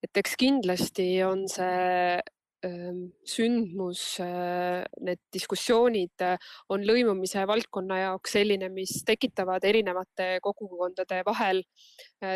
et 0.03 0.20
eks 0.20 0.36
kindlasti 0.38 1.08
on 1.24 1.48
see 1.50 2.20
sündmus, 3.28 4.04
need 5.06 5.20
diskussioonid 5.34 6.24
on 6.74 6.86
lõimumise 6.88 7.44
valdkonna 7.48 8.00
jaoks 8.02 8.34
selline, 8.40 8.72
mis 8.74 9.04
tekitavad 9.06 9.64
erinevate 9.64 10.40
kogukondade 10.42 11.22
vahel 11.28 11.62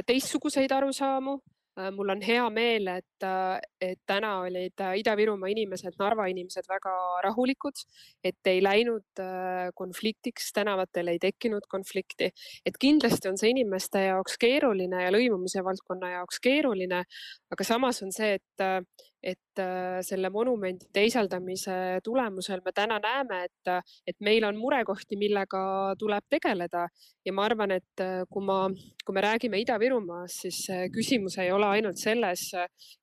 teistsuguseid 0.06 0.72
arusaamu 0.78 1.40
Äh, 1.80 1.92
mul 1.96 2.10
on 2.10 2.20
hea 2.22 2.44
meel, 2.52 2.88
et, 2.92 3.24
äh, 3.24 3.60
et 3.80 4.00
täna 4.06 4.34
olid 4.44 4.82
äh, 4.84 4.98
Ida-Virumaa 5.00 5.48
inimesed, 5.54 5.96
Narva 6.02 6.26
inimesed 6.28 6.66
väga 6.68 6.92
rahulikud, 7.24 7.80
et 8.28 8.50
ei 8.52 8.60
läinud 8.60 9.22
konfliktiks, 9.80 10.50
tänavatel 10.52 11.14
ei 11.14 11.22
tekkinud 11.24 11.70
konflikti. 11.72 12.32
et 12.66 12.78
kindlasti 12.80 13.30
on 13.32 13.40
see 13.40 13.54
inimeste 13.56 14.04
jaoks 14.10 14.36
keeruline 14.42 15.04
ja 15.06 15.14
lõimumise 15.16 15.64
valdkonna 15.64 16.12
jaoks 16.18 16.44
keeruline, 16.44 17.06
aga 17.56 17.64
samas 17.64 18.04
on 18.04 18.12
see, 18.12 18.34
et, 18.36 18.66
et 19.24 19.62
selle 20.04 20.32
monumendi 20.34 20.90
teisaldamise 20.94 22.02
tulemusel 22.04 22.64
me 22.66 22.72
täna 22.76 23.00
näeme, 23.04 23.44
et, 23.48 23.92
et 24.08 24.18
meil 24.20 24.44
on 24.48 24.60
murekohti, 24.60 25.20
millega 25.20 25.62
tuleb 26.00 26.28
tegeleda. 26.32 26.88
Ja 27.26 27.34
ma 27.38 27.46
arvan, 27.46 27.76
et 27.76 28.02
kui 28.34 28.44
ma, 28.44 28.64
kui 29.06 29.14
me 29.14 29.22
räägime 29.22 29.60
Ida-Virumaast, 29.62 30.48
siis 30.48 30.64
küsimus 30.96 31.38
ei 31.38 31.52
ole 31.52 31.62
ole 31.62 31.70
ainult 31.78 32.00
selles, 32.02 32.44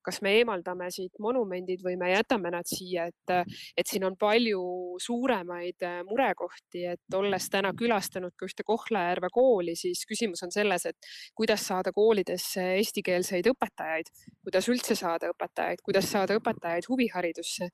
kas 0.04 0.20
me 0.24 0.34
eemaldame 0.38 0.88
siit 0.94 1.18
monumendid 1.22 1.82
või 1.84 1.96
me 2.00 2.10
jätame 2.12 2.50
nad 2.52 2.66
siia, 2.68 3.06
et, 3.10 3.54
et 3.78 3.88
siin 3.88 4.06
on 4.08 4.16
palju 4.18 4.62
suuremaid 5.02 5.86
murekohti, 6.08 6.84
et 6.94 7.18
olles 7.18 7.48
täna 7.52 7.72
külastanud 7.78 8.34
ka 8.36 8.48
ühte 8.48 8.66
Kohtla-Järve 8.66 9.30
kooli, 9.34 9.76
siis 9.78 10.04
küsimus 10.08 10.42
on 10.46 10.54
selles, 10.54 10.88
et 10.90 11.10
kuidas 11.38 11.66
saada 11.70 11.92
koolidesse 11.94 12.64
eestikeelseid 12.78 13.50
õpetajaid, 13.52 14.10
kuidas 14.44 14.70
üldse 14.72 14.98
saada 14.98 15.30
õpetajaid, 15.34 15.84
kuidas 15.86 16.07
saada 16.08 16.36
õpetajaid 16.38 16.88
huviharidusse. 16.88 17.70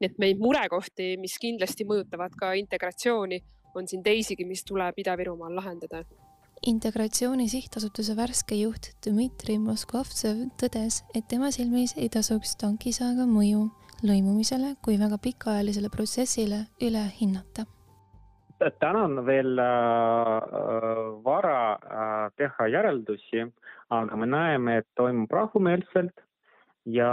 nii 0.00 0.10
et 0.10 0.18
neid 0.22 0.42
murekohti, 0.42 1.14
mis 1.22 1.38
kindlasti 1.42 1.88
mõjutavad 1.88 2.34
ka 2.38 2.52
integratsiooni, 2.58 3.42
on 3.76 3.88
siin 3.88 4.02
teisigi, 4.02 4.44
mis 4.44 4.64
tuleb 4.64 4.98
Ida-Virumaal 5.04 5.54
lahendada 5.60 6.04
integratsiooni 6.66 7.48
sihtasutuse 7.52 8.16
värske 8.16 8.56
juht 8.58 8.90
Dmitri 9.04 9.58
Moskovtsev 9.60 10.46
tõdes, 10.60 11.02
et 11.14 11.26
tema 11.28 11.50
silmis 11.54 11.94
ei 12.00 12.08
tasuks 12.12 12.56
tankisaaga 12.60 13.26
mõju 13.28 13.66
lõimumisele 14.06 14.74
kui 14.84 14.98
väga 15.00 15.18
pikaajalisele 15.22 15.90
protsessile 15.92 16.66
üle 16.82 17.04
hinnata. 17.20 17.66
täna 18.58 19.04
on 19.04 19.26
veel 19.26 19.58
äh, 19.58 20.42
vara 21.24 21.72
äh, 21.72 22.30
teha 22.36 22.68
järeldusi, 22.68 23.46
aga 23.90 24.16
me 24.16 24.26
näeme, 24.26 24.78
et 24.78 24.88
toimub 24.96 25.30
rahumeelselt 25.30 26.25
ja 26.86 27.10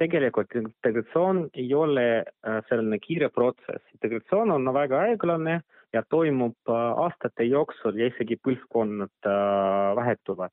tegelikult 0.00 0.54
integratsioon 0.58 1.46
ei 1.54 1.68
ole 1.74 2.06
äh, 2.18 2.60
selline 2.68 2.98
kiire 2.98 3.28
protsess, 3.30 3.82
integratsioon 3.94 4.50
on 4.50 4.72
väga 4.74 5.02
aeglane 5.06 5.60
ja 5.94 6.02
toimub 6.10 6.56
äh, 6.68 7.02
aastate 7.06 7.46
jooksul 7.46 7.98
ja 8.00 8.10
isegi 8.10 8.38
põlvkonnad 8.42 9.30
äh, 9.30 9.94
vahetuvad. 9.96 10.50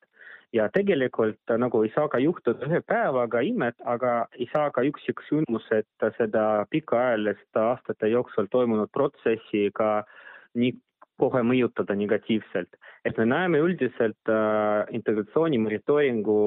ja 0.54 0.68
tegelikult 0.70 1.50
nagu 1.58 1.80
ei 1.82 1.90
saa 1.96 2.06
ka 2.08 2.18
juhtuda 2.22 2.68
ühe 2.68 2.78
päevaga 2.86 3.40
imet, 3.42 3.74
aga 3.90 4.28
ei 4.38 4.46
saa 4.52 4.68
ka 4.70 4.84
üksiksündmused 4.86 5.88
seda 6.18 6.44
pikaajalist 6.70 7.58
aastate 7.58 8.12
jooksul 8.12 8.46
toimunud 8.52 8.92
protsessi 8.94 9.72
ka 9.74 10.04
nii 10.54 10.76
kohe 11.18 11.42
mõjutada 11.42 11.98
negatiivselt. 11.98 12.78
et 13.04 13.18
me 13.18 13.26
näeme 13.26 13.58
üldiselt 13.58 14.30
integratsiooni 14.94 15.58
monitooringu 15.58 16.38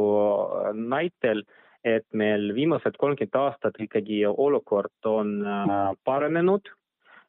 näitel 0.74 1.44
äh, 1.44 1.67
et 1.86 2.06
meil 2.14 2.52
viimased 2.56 2.98
kolmkümmend 2.98 3.38
aastat 3.38 3.78
ikkagi 3.82 4.24
olukord 4.28 5.10
on 5.10 5.40
äh, 5.46 5.92
paranenud 6.06 6.70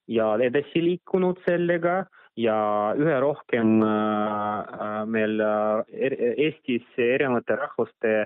ja 0.08 0.32
edasi 0.40 0.82
liikunud 0.84 1.40
sellega 1.46 2.04
ja 2.38 2.58
üha 2.96 3.20
rohkem 3.20 3.82
äh, 3.82 4.74
äh, 4.88 5.00
meil 5.06 5.40
Eestis 5.40 6.86
erinevate 6.96 7.58
rahvuste 7.60 8.18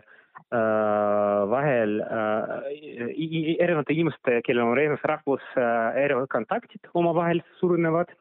vahel 0.52 1.98
erinevate 2.00 3.92
inimeste, 3.92 4.38
kellel 4.44 4.64
on 4.64 4.78
erinevas 4.78 5.04
rahvus, 5.08 5.44
erinevad 5.56 6.28
kontaktid 6.32 6.88
omavahel 6.96 7.40
suurenevad 7.60 8.12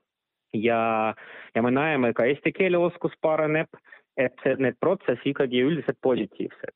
ja, 0.55 0.81
ja 1.55 1.63
me 1.63 1.72
näeme 1.72 2.12
ka 2.15 2.27
eesti 2.27 2.51
keele 2.55 2.79
oskus 2.84 3.15
paraneb, 3.24 3.72
et 4.20 4.48
need 4.60 4.75
protsessid 4.84 5.31
ikkagi 5.31 5.63
üldiselt 5.67 6.00
positiivsed 6.03 6.75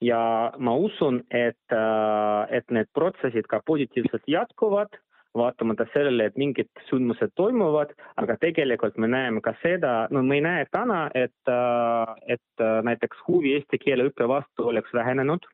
ja 0.00 0.52
ma 0.58 0.74
usun, 0.76 1.22
et, 1.30 1.72
äh, 1.72 2.56
et 2.56 2.70
need 2.70 2.88
protsessid 2.94 3.48
ka 3.48 3.60
positiivselt 3.66 4.26
jätkuvad, 4.28 4.98
vaatamata 5.36 5.84
sellele, 5.92 6.30
et 6.30 6.38
mingid 6.40 6.68
sündmused 6.88 7.34
toimuvad, 7.36 7.92
aga 8.16 8.38
tegelikult 8.40 8.96
me 8.96 9.08
näeme 9.08 9.42
ka 9.44 9.52
seda, 9.62 10.06
no 10.10 10.22
me 10.22 10.38
ei 10.38 10.44
näe 10.44 10.64
täna, 10.72 11.06
et, 11.14 11.36
äh, 11.48 12.14
et 12.36 12.64
äh, 12.64 12.80
näiteks 12.84 13.20
huvi 13.28 13.54
eesti 13.56 13.80
keele 13.82 14.08
õppe 14.10 14.28
vastu 14.28 14.68
oleks 14.72 14.92
vähenenud. 14.94 15.44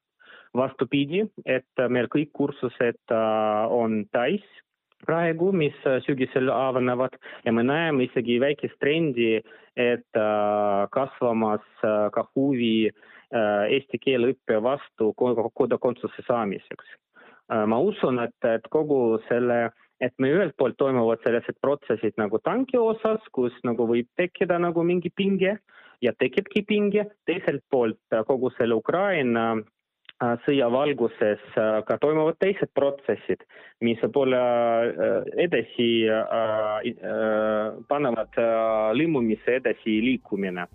vastupidi, 0.52 1.22
et 1.48 1.80
meil 1.88 2.10
kõik 2.12 2.28
kursused 2.36 3.12
on 3.72 4.02
täis 4.12 4.42
praegu, 5.00 5.46
mis 5.52 5.72
sügisel 6.04 6.50
avanevad 6.52 7.16
ja 7.46 7.52
me 7.56 7.62
näeme 7.64 8.04
isegi 8.04 8.36
väikest 8.40 8.76
trendi, 8.78 9.40
et 9.76 10.20
kasvamas 10.92 11.64
ka 12.12 12.26
huvi 12.36 12.90
äh, 12.90 13.00
eesti 13.32 13.98
keele 14.02 14.34
õppe 14.34 14.58
vastu 14.64 15.12
kodakondsuse 15.16 16.24
saamiseks. 16.26 16.96
Äh, 17.52 17.66
ma 17.66 17.78
usun, 17.82 18.20
et, 18.22 18.36
et 18.46 18.66
kogu 18.72 19.18
selle, 19.28 19.72
et 20.00 20.14
me 20.22 20.30
ühelt 20.32 20.54
poolt 20.58 20.78
toimuvad 20.80 21.22
sellised 21.24 21.58
protsessid 21.64 22.16
nagu 22.20 22.40
tanki 22.44 22.78
osas, 22.80 23.22
kus 23.36 23.54
nagu 23.66 23.86
võib 23.90 24.08
tekkida 24.20 24.60
nagu 24.62 24.84
mingi 24.86 25.10
pinge 25.10 25.58
ja 26.02 26.14
tekibki 26.18 26.64
pinge, 26.66 27.06
teiselt 27.28 27.64
poolt 27.70 28.00
äh, 28.14 28.24
kogu 28.28 28.52
selle 28.58 28.78
Ukraina 28.78 29.54
sõja 30.44 30.68
valguses 30.70 31.40
ka 31.56 31.96
toimuvad 31.98 32.36
teised 32.38 32.70
protsessid, 32.78 33.40
mis 33.82 33.98
võib-olla 34.04 34.42
edasi 35.42 35.88
panevad 37.90 38.38
lõimumise 38.94 39.56
edasi 39.58 39.96
liikumine 40.04 40.68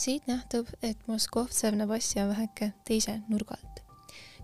siit 0.00 0.26
nähtub, 0.30 0.68
et 0.82 1.00
Moskovtsev 1.10 1.76
näeb 1.76 1.90
asja 1.92 2.26
väheke 2.30 2.72
teise 2.88 3.20
nurga 3.28 3.58
alt. 3.58 3.82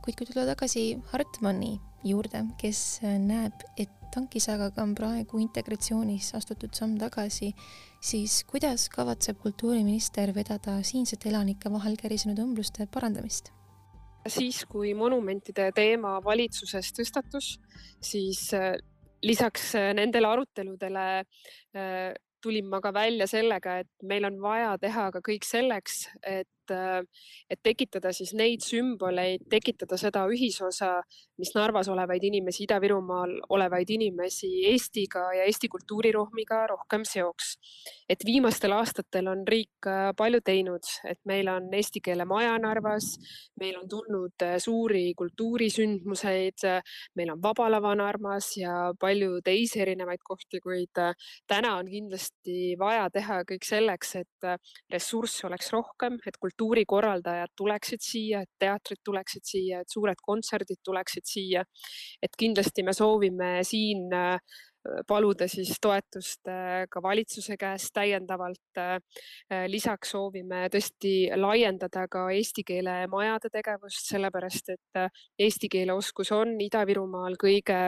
kuid 0.04 0.14
kui 0.18 0.26
tulla 0.28 0.44
tagasi 0.46 1.00
Hartmanni 1.10 1.78
juurde, 2.06 2.44
kes 2.60 3.00
näeb, 3.02 3.64
et 3.80 3.90
tankisagaga 4.14 4.84
on 4.84 4.94
praegu 4.94 5.40
integratsioonis 5.42 6.30
astutud 6.38 6.76
samm 6.76 6.94
tagasi, 7.00 7.50
siis 8.00 8.42
kuidas 8.48 8.88
kavatseb 8.92 9.40
kultuuriminister 9.42 10.32
vedada 10.36 10.78
siinsete 10.86 11.32
elanike 11.32 11.72
vahel 11.72 11.98
kärisenud 12.00 12.40
õmbluste 12.44 12.86
parandamist? 12.92 13.52
siis, 14.26 14.64
kui 14.66 14.90
monumentide 14.98 15.70
teema 15.74 16.16
valitsuses 16.24 16.92
tõstatus, 16.96 17.52
siis 18.02 18.48
äh, 18.58 18.74
lisaks 19.22 19.74
äh, 19.78 19.92
nendele 19.94 20.26
aruteludele 20.32 21.04
äh, 21.20 22.14
tulin 22.42 22.68
ma 22.68 22.80
ka 22.80 22.92
välja 22.94 23.26
sellega, 23.30 23.80
et 23.82 23.90
meil 24.02 24.26
on 24.28 24.40
vaja 24.42 24.76
teha 24.78 25.10
ka 25.14 25.22
kõik 25.24 25.46
selleks, 25.46 26.06
et 26.22 26.48
et 26.70 27.60
tekitada 27.62 28.12
siis 28.12 28.32
neid 28.34 28.64
sümboleid, 28.64 29.46
tekitada 29.50 29.98
seda 30.00 30.24
ühisosa, 30.32 31.00
mis 31.38 31.52
Narvas 31.56 31.88
olevaid 31.92 32.24
inimesi, 32.24 32.64
Ida-Virumaal 32.64 33.34
olevaid 33.52 33.90
inimesi 33.92 34.50
Eestiga 34.70 35.26
ja 35.36 35.44
Eesti 35.46 35.68
kultuuriruumiga 35.72 36.66
rohkem 36.72 37.04
seoks. 37.04 37.56
et 38.08 38.22
viimastel 38.24 38.70
aastatel 38.70 39.26
on 39.26 39.40
riik 39.48 39.86
palju 40.16 40.40
teinud, 40.46 40.84
et 41.10 41.18
meil 41.26 41.48
on 41.50 41.66
eesti 41.74 42.00
keele 42.00 42.24
maja 42.24 42.54
Narvas, 42.62 43.16
meil 43.58 43.76
on 43.80 43.88
tulnud 43.88 44.44
suuri 44.62 45.12
kultuurisündmuseid, 45.18 46.66
meil 47.18 47.32
on 47.34 47.42
Vaba 47.42 47.66
Lava 47.70 47.94
Narvas 47.98 48.52
ja 48.60 48.92
palju 49.00 49.40
teisi 49.44 49.82
erinevaid 49.82 50.22
kohti, 50.22 50.60
kuid 50.62 51.02
täna 51.50 51.74
on 51.80 51.90
kindlasti 51.90 52.76
vaja 52.78 53.08
teha 53.10 53.42
kõik 53.50 53.66
selleks, 53.66 54.14
et 54.22 54.48
ressursse 54.92 55.46
oleks 55.48 55.72
rohkem, 55.74 56.20
et 56.26 56.38
kultuurikorraldajad 56.56 57.52
tuleksid 57.56 58.00
siia, 58.00 58.40
et 58.42 58.50
teatrid 58.58 59.02
tuleksid 59.04 59.44
siia, 59.44 59.80
et 59.80 59.88
suured 59.92 60.16
kontserdid 60.22 60.80
tuleksid 60.84 61.24
siia. 61.24 61.64
et 62.22 62.30
kindlasti 62.38 62.82
me 62.82 62.92
soovime 62.92 63.60
siin 63.62 64.08
paluda 65.06 65.48
siis 65.50 65.76
toetust 65.82 66.48
äh, 66.50 66.84
ka 66.90 67.02
valitsuse 67.02 67.56
käest 67.60 67.92
täiendavalt. 67.96 68.78
Äh, 68.78 68.98
lisaks 69.70 70.12
soovime 70.14 70.66
tõesti 70.72 71.30
laiendada 71.36 72.06
ka 72.10 72.26
eesti 72.34 72.64
keele 72.66 72.96
majade 73.12 73.50
tegevust, 73.52 74.08
sellepärast 74.10 74.72
et 74.74 75.00
äh, 75.00 75.24
eesti 75.46 75.70
keele 75.72 75.96
oskus 75.96 76.32
on 76.36 76.56
Ida-Virumaal 76.66 77.38
kõige 77.40 77.80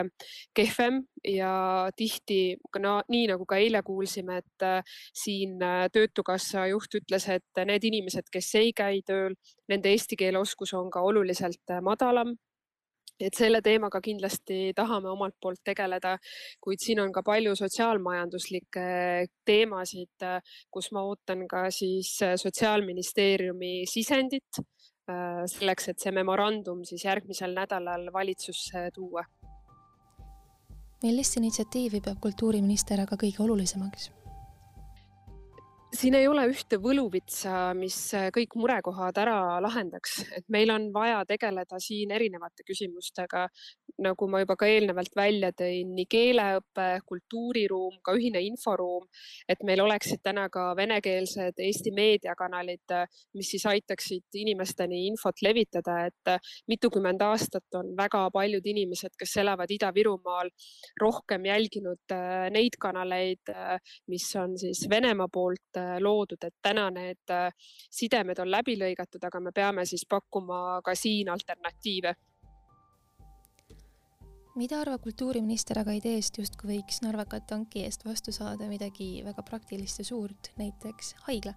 kehvem 0.55 1.01
ja 1.27 1.53
tihti 1.97 2.57
no, 2.79 2.99
nii 3.09 3.29
nagu 3.33 3.47
ka 3.49 3.59
eile 3.59 3.83
kuulsime, 3.85 4.39
et 4.39 4.85
siin 5.15 5.57
Töötukassa 5.93 6.65
juht 6.71 6.95
ütles, 6.99 7.25
et 7.31 7.63
need 7.67 7.85
inimesed, 7.89 8.29
kes 8.31 8.53
ei 8.59 8.71
käi 8.75 9.01
tööl, 9.07 9.35
nende 9.69 9.91
eesti 9.91 10.17
keele 10.19 10.39
oskus 10.39 10.73
on 10.77 10.89
ka 10.93 11.03
oluliselt 11.05 11.79
madalam 11.83 12.35
et 13.19 13.35
selle 13.35 13.61
teemaga 13.65 14.01
kindlasti 14.03 14.71
tahame 14.75 15.11
omalt 15.11 15.35
poolt 15.41 15.61
tegeleda, 15.65 16.15
kuid 16.63 16.81
siin 16.83 17.01
on 17.03 17.13
ka 17.15 17.23
palju 17.25 17.55
sotsiaalmajanduslikke 17.59 18.85
teemasid, 19.45 20.27
kus 20.71 20.91
ma 20.95 21.03
ootan 21.07 21.45
ka 21.49 21.67
siis 21.73 22.15
Sotsiaalministeeriumi 22.19 23.83
sisendit 23.89 24.61
äh, 24.61 25.43
selleks, 25.51 25.91
et 25.91 25.99
see 25.99 26.13
memorandum 26.15 26.85
siis 26.87 27.05
järgmisel 27.05 27.55
nädalal 27.57 28.09
valitsusse 28.13 28.89
tuua. 28.95 29.25
millist 31.03 31.37
initsiatiivi 31.39 32.01
peab 32.03 32.19
kultuuriminister 32.23 32.99
aga 33.05 33.15
kõige 33.19 33.43
olulisemaks? 33.43 34.09
Siin 35.95 36.15
ei 36.17 36.27
ole 36.27 36.45
ühte 36.51 36.77
võluvitsa, 36.81 37.73
mis 37.77 37.97
äh, 38.17 38.29
kõik 38.35 38.55
murekohad 38.59 39.17
ära 39.21 39.39
lahendaks, 39.63 40.19
et 40.37 40.45
meil 40.53 40.71
on 40.73 40.89
vaja 40.93 41.23
tegeleda 41.29 41.79
siin 41.81 42.11
erinevate 42.15 42.65
küsimustega, 42.67 43.47
nagu 43.97 44.27
ma 44.29 44.41
juba 44.43 44.55
ka 44.59 44.67
eelnevalt 44.69 45.15
välja 45.17 45.51
tõin, 45.57 45.93
nii 45.97 46.07
keeleõpe, 46.09 46.87
kultuuriruum, 47.09 47.99
ka 48.05 48.13
ühine 48.17 48.41
inforuum, 48.45 49.07
et 49.49 49.63
meil 49.67 49.81
oleksid 49.83 50.21
täna 50.23 50.47
ka 50.53 50.69
venekeelsed 50.77 51.59
Eesti 51.65 51.93
meediakanalid, 51.95 52.95
mis 53.37 53.53
siis 53.55 53.65
aitaksid 53.69 54.39
inimesteni 54.41 55.05
infot 55.07 55.41
levitada, 55.45 56.05
et 56.09 56.33
mitukümmend 56.69 57.21
aastat 57.25 57.79
on 57.79 57.95
väga 57.97 58.25
paljud 58.33 58.65
inimesed, 58.65 59.15
kes 59.19 59.37
elavad 59.41 59.71
Ida-Virumaal, 59.71 60.51
rohkem 61.01 61.49
jälginud 61.49 62.13
äh, 62.13 62.47
neid 62.53 62.77
kanaleid, 62.79 63.53
äh, 63.53 63.77
mis 64.11 64.27
on 64.39 64.57
siis 64.59 64.85
Venemaa 64.89 65.27
poolt 65.31 65.79
Äh, 65.79 65.99
loodud, 66.01 66.41
et 66.43 66.55
täna 66.61 66.87
need 66.93 67.31
sidemed 67.93 68.39
on 68.41 68.49
läbi 68.51 68.75
lõigatud, 68.79 69.21
aga 69.25 69.41
me 69.43 69.51
peame 69.55 69.85
siis 69.85 70.05
pakkuma 70.09 70.79
ka 70.85 70.95
siin 70.97 71.29
alternatiive 71.29 72.15
mida 74.59 74.81
arvab 74.83 74.99
kultuuriminister 75.05 75.79
aga 75.79 75.93
ideest, 75.95 76.35
justkui 76.41 76.73
võiks 76.73 76.99
Narvaka 77.05 77.39
tanki 77.47 77.85
eest 77.85 78.03
vastu 78.03 78.33
saada 78.35 78.67
midagi 78.67 79.21
väga 79.23 79.43
praktilist 79.47 80.01
ja 80.01 80.07
suurt, 80.11 80.51
näiteks 80.59 81.15
haigla? 81.29 81.55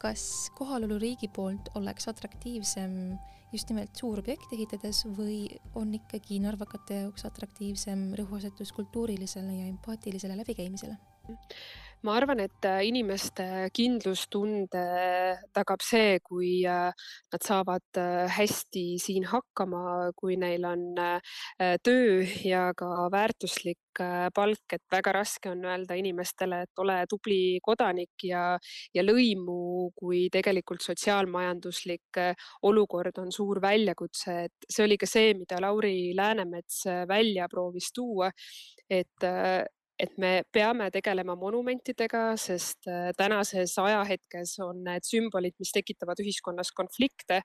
kas 0.00 0.22
kohalolu 0.56 0.96
riigi 0.96 1.28
poolt 1.28 1.66
oleks 1.76 2.06
atraktiivsem 2.08 2.92
just 3.52 3.68
nimelt 3.68 3.98
suurobjekti 4.00 4.56
ehitades 4.56 5.02
või 5.18 5.42
on 5.76 5.90
ikkagi 5.98 6.38
narvakate 6.40 7.02
jaoks 7.02 7.26
atraktiivsem 7.28 8.06
rõhuasetus 8.16 8.72
kultuurilisele 8.78 9.58
ja 9.58 9.66
empaatilisele 9.68 10.38
läbikäimisele? 10.40 10.96
Ma 12.06 12.14
arvan, 12.16 12.40
et 12.40 12.64
äh, 12.64 12.80
inimeste 12.88 13.44
kindlustunde 13.76 14.84
tagab 15.52 15.82
see, 15.84 16.16
kui 16.24 16.62
äh, 16.68 16.88
nad 17.32 17.44
saavad 17.44 18.00
äh, 18.00 18.24
hästi 18.32 18.84
siin 19.02 19.26
hakkama, 19.28 20.10
kui 20.16 20.38
neil 20.40 20.64
on 20.64 20.86
töö 21.84 22.22
ja 22.46 22.70
ka 22.76 23.08
väärtuslik 23.12 24.00
palk, 24.34 24.72
et 24.72 24.82
väga 24.92 25.12
raske 25.12 25.50
on 25.50 25.64
öelda 25.66 25.96
inimestele, 25.98 26.62
et 26.64 26.82
ole 26.82 26.96
tubli 27.10 27.58
kodanik 27.64 28.24
ja, 28.24 28.44
ja 28.94 29.04
lõimu, 29.04 29.90
kui 29.98 30.28
tegelikult 30.32 30.84
sotsiaalmajanduslik 30.84 32.20
olukord 32.70 33.18
on 33.20 33.32
suur 33.34 33.60
väljakutse, 33.62 34.36
et 34.48 34.70
see 34.70 34.86
oli 34.86 34.96
ka 35.00 35.10
see, 35.10 35.34
mida 35.36 35.60
Lauri 35.60 36.14
Läänemets 36.16 36.84
välja 37.10 37.48
proovis 37.50 37.90
tuua, 37.96 38.30
et 38.88 39.28
et 40.00 40.16
me 40.18 40.30
peame 40.52 40.88
tegelema 40.92 41.34
monumentidega, 41.36 42.22
sest 42.40 42.88
äh, 42.88 43.10
tänases 43.16 43.74
ajahetkes 43.80 44.54
on 44.64 44.80
need 44.86 45.04
sümbolid, 45.04 45.56
mis 45.60 45.72
tekitavad 45.76 46.20
ühiskonnas 46.24 46.72
konflikte. 46.76 47.42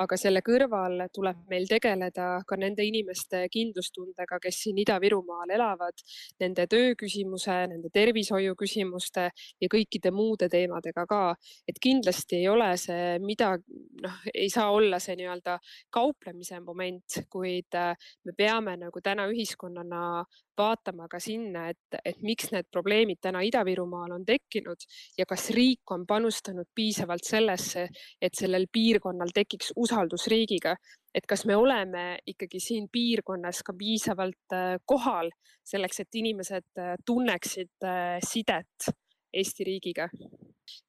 aga 0.00 0.16
selle 0.16 0.40
kõrval 0.40 1.04
tuleb 1.12 1.42
meil 1.50 1.66
tegeleda 1.68 2.28
ka 2.48 2.56
nende 2.56 2.84
inimeste 2.86 3.42
kindlustundega, 3.52 4.38
kes 4.40 4.62
siin 4.64 4.78
Ida-Virumaal 4.80 5.52
elavad, 5.52 6.00
nende 6.40 6.66
tööküsimuse, 6.70 7.56
nende 7.74 7.90
tervishoiu 7.92 8.56
küsimuste 8.56 9.28
ja 9.60 9.68
kõikide 9.68 10.12
muude 10.14 10.48
teemadega 10.48 11.06
ka. 11.06 11.22
et 11.68 11.78
kindlasti 11.82 12.40
ei 12.40 12.48
ole 12.48 12.72
see 12.80 13.18
midagi, 13.20 13.79
noh, 14.02 14.20
ei 14.34 14.48
saa 14.50 14.70
olla 14.72 14.98
see 15.02 15.16
nii-öelda 15.18 15.56
kauplemise 15.92 16.60
moment, 16.64 17.20
kuid 17.32 17.76
äh, 17.78 17.94
me 18.24 18.34
peame 18.36 18.76
nagu 18.80 19.02
täna 19.04 19.26
ühiskonnana 19.30 20.24
vaatama 20.60 21.08
ka 21.08 21.20
sinna, 21.22 21.68
et, 21.72 21.98
et 22.04 22.20
miks 22.26 22.50
need 22.52 22.68
probleemid 22.72 23.20
täna 23.22 23.40
Ida-Virumaal 23.46 24.12
on 24.16 24.24
tekkinud 24.28 24.84
ja 25.18 25.26
kas 25.28 25.48
riik 25.56 25.94
on 25.94 26.06
panustanud 26.08 26.68
piisavalt 26.74 27.24
sellesse, 27.24 27.86
et 28.20 28.36
sellel 28.36 28.66
piirkonnal 28.72 29.32
tekiks 29.34 29.72
usaldus 29.76 30.28
riigiga. 30.32 30.76
et 31.14 31.26
kas 31.26 31.42
me 31.46 31.56
oleme 31.56 32.18
ikkagi 32.26 32.60
siin 32.62 32.84
piirkonnas 32.92 33.64
ka 33.66 33.72
piisavalt 33.74 34.54
äh, 34.54 34.76
kohal 34.84 35.30
selleks, 35.66 36.00
et 36.00 36.14
inimesed 36.14 36.78
äh, 36.78 36.94
tunneksid 37.06 37.88
sidet 38.26 38.90
Eesti 39.30 39.64
riigiga 39.64 40.08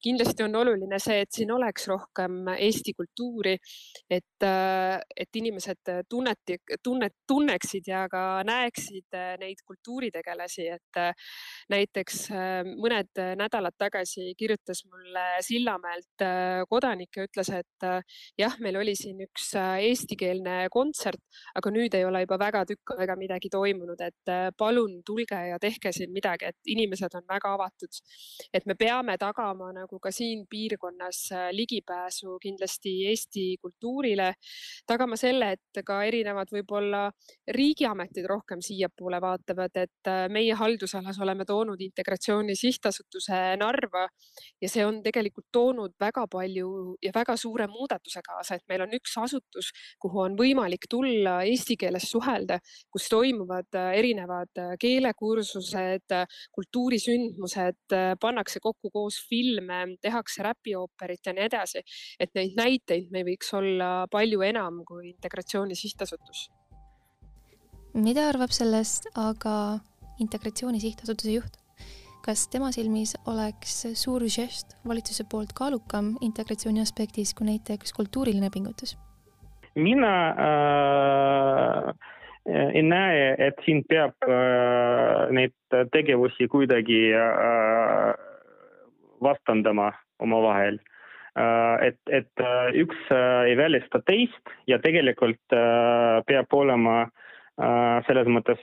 kindlasti 0.04 0.44
on 0.44 0.56
oluline 0.56 1.00
see, 1.02 1.22
et 1.26 1.32
siin 1.34 1.52
oleks 1.54 1.88
rohkem 1.90 2.52
Eesti 2.58 2.94
kultuuri, 2.98 3.56
et, 4.10 4.46
et 4.46 5.40
inimesed 5.42 5.92
tunneti, 6.10 6.58
tunnet, 6.84 7.16
tunneksid 7.28 7.88
ja 7.88 8.06
ka 8.12 8.42
näeksid 8.48 9.18
neid 9.42 9.64
kultuuritegelasi, 9.68 10.68
et 10.76 11.02
näiteks 11.72 12.22
mõned 12.82 13.22
nädalad 13.40 13.78
tagasi 13.78 14.34
kirjutas 14.38 14.84
mulle 14.90 15.26
Sillamäelt 15.46 16.26
kodanik 16.70 17.18
ja 17.18 17.26
ütles, 17.28 17.52
et 17.56 17.88
jah, 18.40 18.58
meil 18.64 18.80
oli 18.82 18.96
siin 18.98 19.22
üks 19.26 19.52
eestikeelne 19.58 20.68
kontsert, 20.74 21.22
aga 21.56 21.74
nüüd 21.74 21.96
ei 21.98 22.06
ole 22.06 22.24
juba 22.26 22.40
väga 22.42 22.64
tükk 22.70 22.96
aega 22.98 23.16
midagi 23.20 23.52
toimunud, 23.52 24.02
et 24.02 24.34
palun 24.58 25.00
tulge 25.06 25.40
ja 25.52 25.60
tehke 25.62 25.94
siin 25.96 26.12
midagi, 26.14 26.52
et 26.52 26.74
inimesed 26.74 27.16
on 27.18 27.28
väga 27.30 27.56
avatud. 27.56 28.02
et 28.54 28.66
me 28.66 28.76
peame 28.76 29.18
tagama 29.18 29.71
nagu 29.76 30.00
ka 30.00 30.12
siin 30.12 30.46
piirkonnas 30.50 31.20
äh, 31.36 31.50
ligipääsu 31.56 32.38
kindlasti 32.42 32.94
Eesti 33.12 33.44
kultuurile, 33.62 34.34
tagama 34.88 35.18
selle, 35.20 35.52
et 35.56 35.82
ka 35.86 36.02
erinevad 36.08 36.52
võib-olla 36.54 37.04
riigiametid 37.56 38.28
rohkem 38.30 38.62
siiapoole 38.66 39.22
vaatavad, 39.22 39.76
et 39.84 40.10
äh, 40.12 40.26
meie 40.30 40.56
haldusalas 40.58 41.20
oleme 41.22 41.46
toonud 41.46 41.82
Integratsiooni 41.82 42.56
Sihtasutuse 42.56 43.40
Narva 43.60 44.08
ja 44.62 44.70
see 44.70 44.86
on 44.86 45.02
tegelikult 45.04 45.50
toonud 45.52 45.96
väga 46.00 46.26
palju 46.32 46.98
ja 47.04 47.14
väga 47.16 47.38
suure 47.38 47.68
muudatuse 47.72 48.24
kaasa, 48.26 48.58
et 48.58 48.66
meil 48.70 48.86
on 48.86 48.96
üks 48.98 49.18
asutus, 49.22 49.72
kuhu 50.02 50.26
on 50.26 50.38
võimalik 50.40 50.88
tulla 50.90 51.42
eesti 51.48 51.78
keeles 51.80 52.10
suhelda, 52.12 52.60
kus 52.92 53.10
toimuvad 53.12 53.80
äh, 53.80 53.92
erinevad 54.02 54.64
keelekursused, 54.82 56.14
kultuurisündmused, 56.56 57.96
pannakse 58.22 58.60
kokku 58.64 58.90
koos 58.94 59.20
film, 59.30 59.61
filme, 59.62 59.98
tehakse 60.02 60.44
räpiooperit 60.44 61.26
ja 61.26 61.34
nii 61.34 61.46
edasi. 61.46 61.84
et 62.20 62.34
neid 62.36 62.56
näiteid 62.58 63.12
meil 63.12 63.26
võiks 63.26 63.54
olla 63.54 64.08
palju 64.12 64.42
enam 64.42 64.84
kui 64.86 65.10
Integratsiooni 65.10 65.76
Sihtasutus. 65.76 66.50
mida 67.94 68.28
arvab 68.30 68.50
sellest 68.52 69.08
aga 69.16 69.80
Integratsiooni 70.20 70.80
Sihtasutuse 70.80 71.32
juht? 71.32 71.58
kas 72.26 72.48
tema 72.48 72.72
silmis 72.72 73.16
oleks 73.26 73.88
suur 73.96 74.22
žest 74.30 74.78
valitsuse 74.88 75.24
poolt 75.30 75.54
kaalukam 75.54 76.18
integratsiooni 76.22 76.82
aspektis 76.82 77.34
kui 77.34 77.46
näiteks 77.46 77.94
kultuuriline 77.94 78.50
pingutus? 78.54 78.98
mina 79.76 80.16
äh, 80.30 81.94
ei 82.74 82.84
näe, 82.84 83.36
et 83.48 83.56
siin 83.66 83.84
peab 83.90 84.14
äh, 84.28 85.30
neid 85.32 85.54
tegevusi 85.94 86.48
kuidagi 86.48 87.14
äh, 87.16 88.31
vastandama 89.24 89.92
omavahel 90.20 90.80
äh,. 91.38 91.88
et, 91.88 92.00
et 92.10 92.44
äh, 92.44 92.72
üks 92.84 92.98
äh, 93.12 93.52
ei 93.52 93.58
välista 93.58 94.02
teist 94.06 94.56
ja 94.68 94.80
tegelikult 94.80 95.42
peab 96.28 96.54
olema 96.54 97.06
selles 98.08 98.26
mõttes 98.32 98.62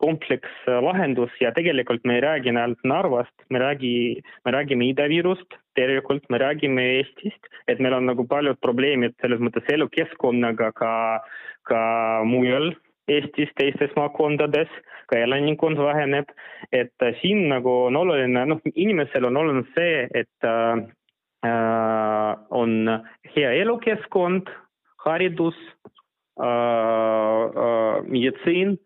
komplekslahendus 0.00 1.34
ja 1.42 1.50
tegelikult 1.52 2.04
me 2.06 2.16
ei 2.16 2.22
räägi 2.22 2.52
ainult 2.52 2.84
Narvast, 2.86 3.34
me 3.50 3.58
räägi, 3.58 4.22
me 4.46 4.52
räägime 4.54 4.86
Ida-Virust, 4.92 5.58
tervikult 5.74 6.24
me 6.30 6.38
räägime 6.38 6.84
Eestist, 7.00 7.50
et 7.66 7.82
meil 7.82 7.98
on 7.98 8.06
nagu 8.08 8.24
paljud 8.30 8.56
probleemid 8.62 9.18
selles 9.20 9.42
mõttes 9.42 9.66
elukeskkonnaga 9.74 10.70
ka, 10.78 10.92
ka 11.68 11.82
mujal 12.24 12.70
Eestis, 13.08 13.50
teistes 13.56 13.94
maakondades, 13.96 14.68
ka 15.08 15.16
elanikkond 15.16 15.80
väheneb, 15.80 16.28
et 16.72 17.06
siin 17.22 17.46
nagu 17.48 17.72
on 17.88 17.96
oluline, 17.96 18.44
noh, 18.50 18.60
inimesel 18.74 19.28
on 19.30 19.40
oluline 19.40 19.64
see, 19.74 20.04
et 20.14 20.48
äh, 20.48 20.84
on 22.50 22.74
hea 23.34 23.54
elukeskkond, 23.62 24.50
haridus 25.04 25.56
äh,, 26.40 26.44
äh, 26.44 28.02
meditsiin 28.08 28.76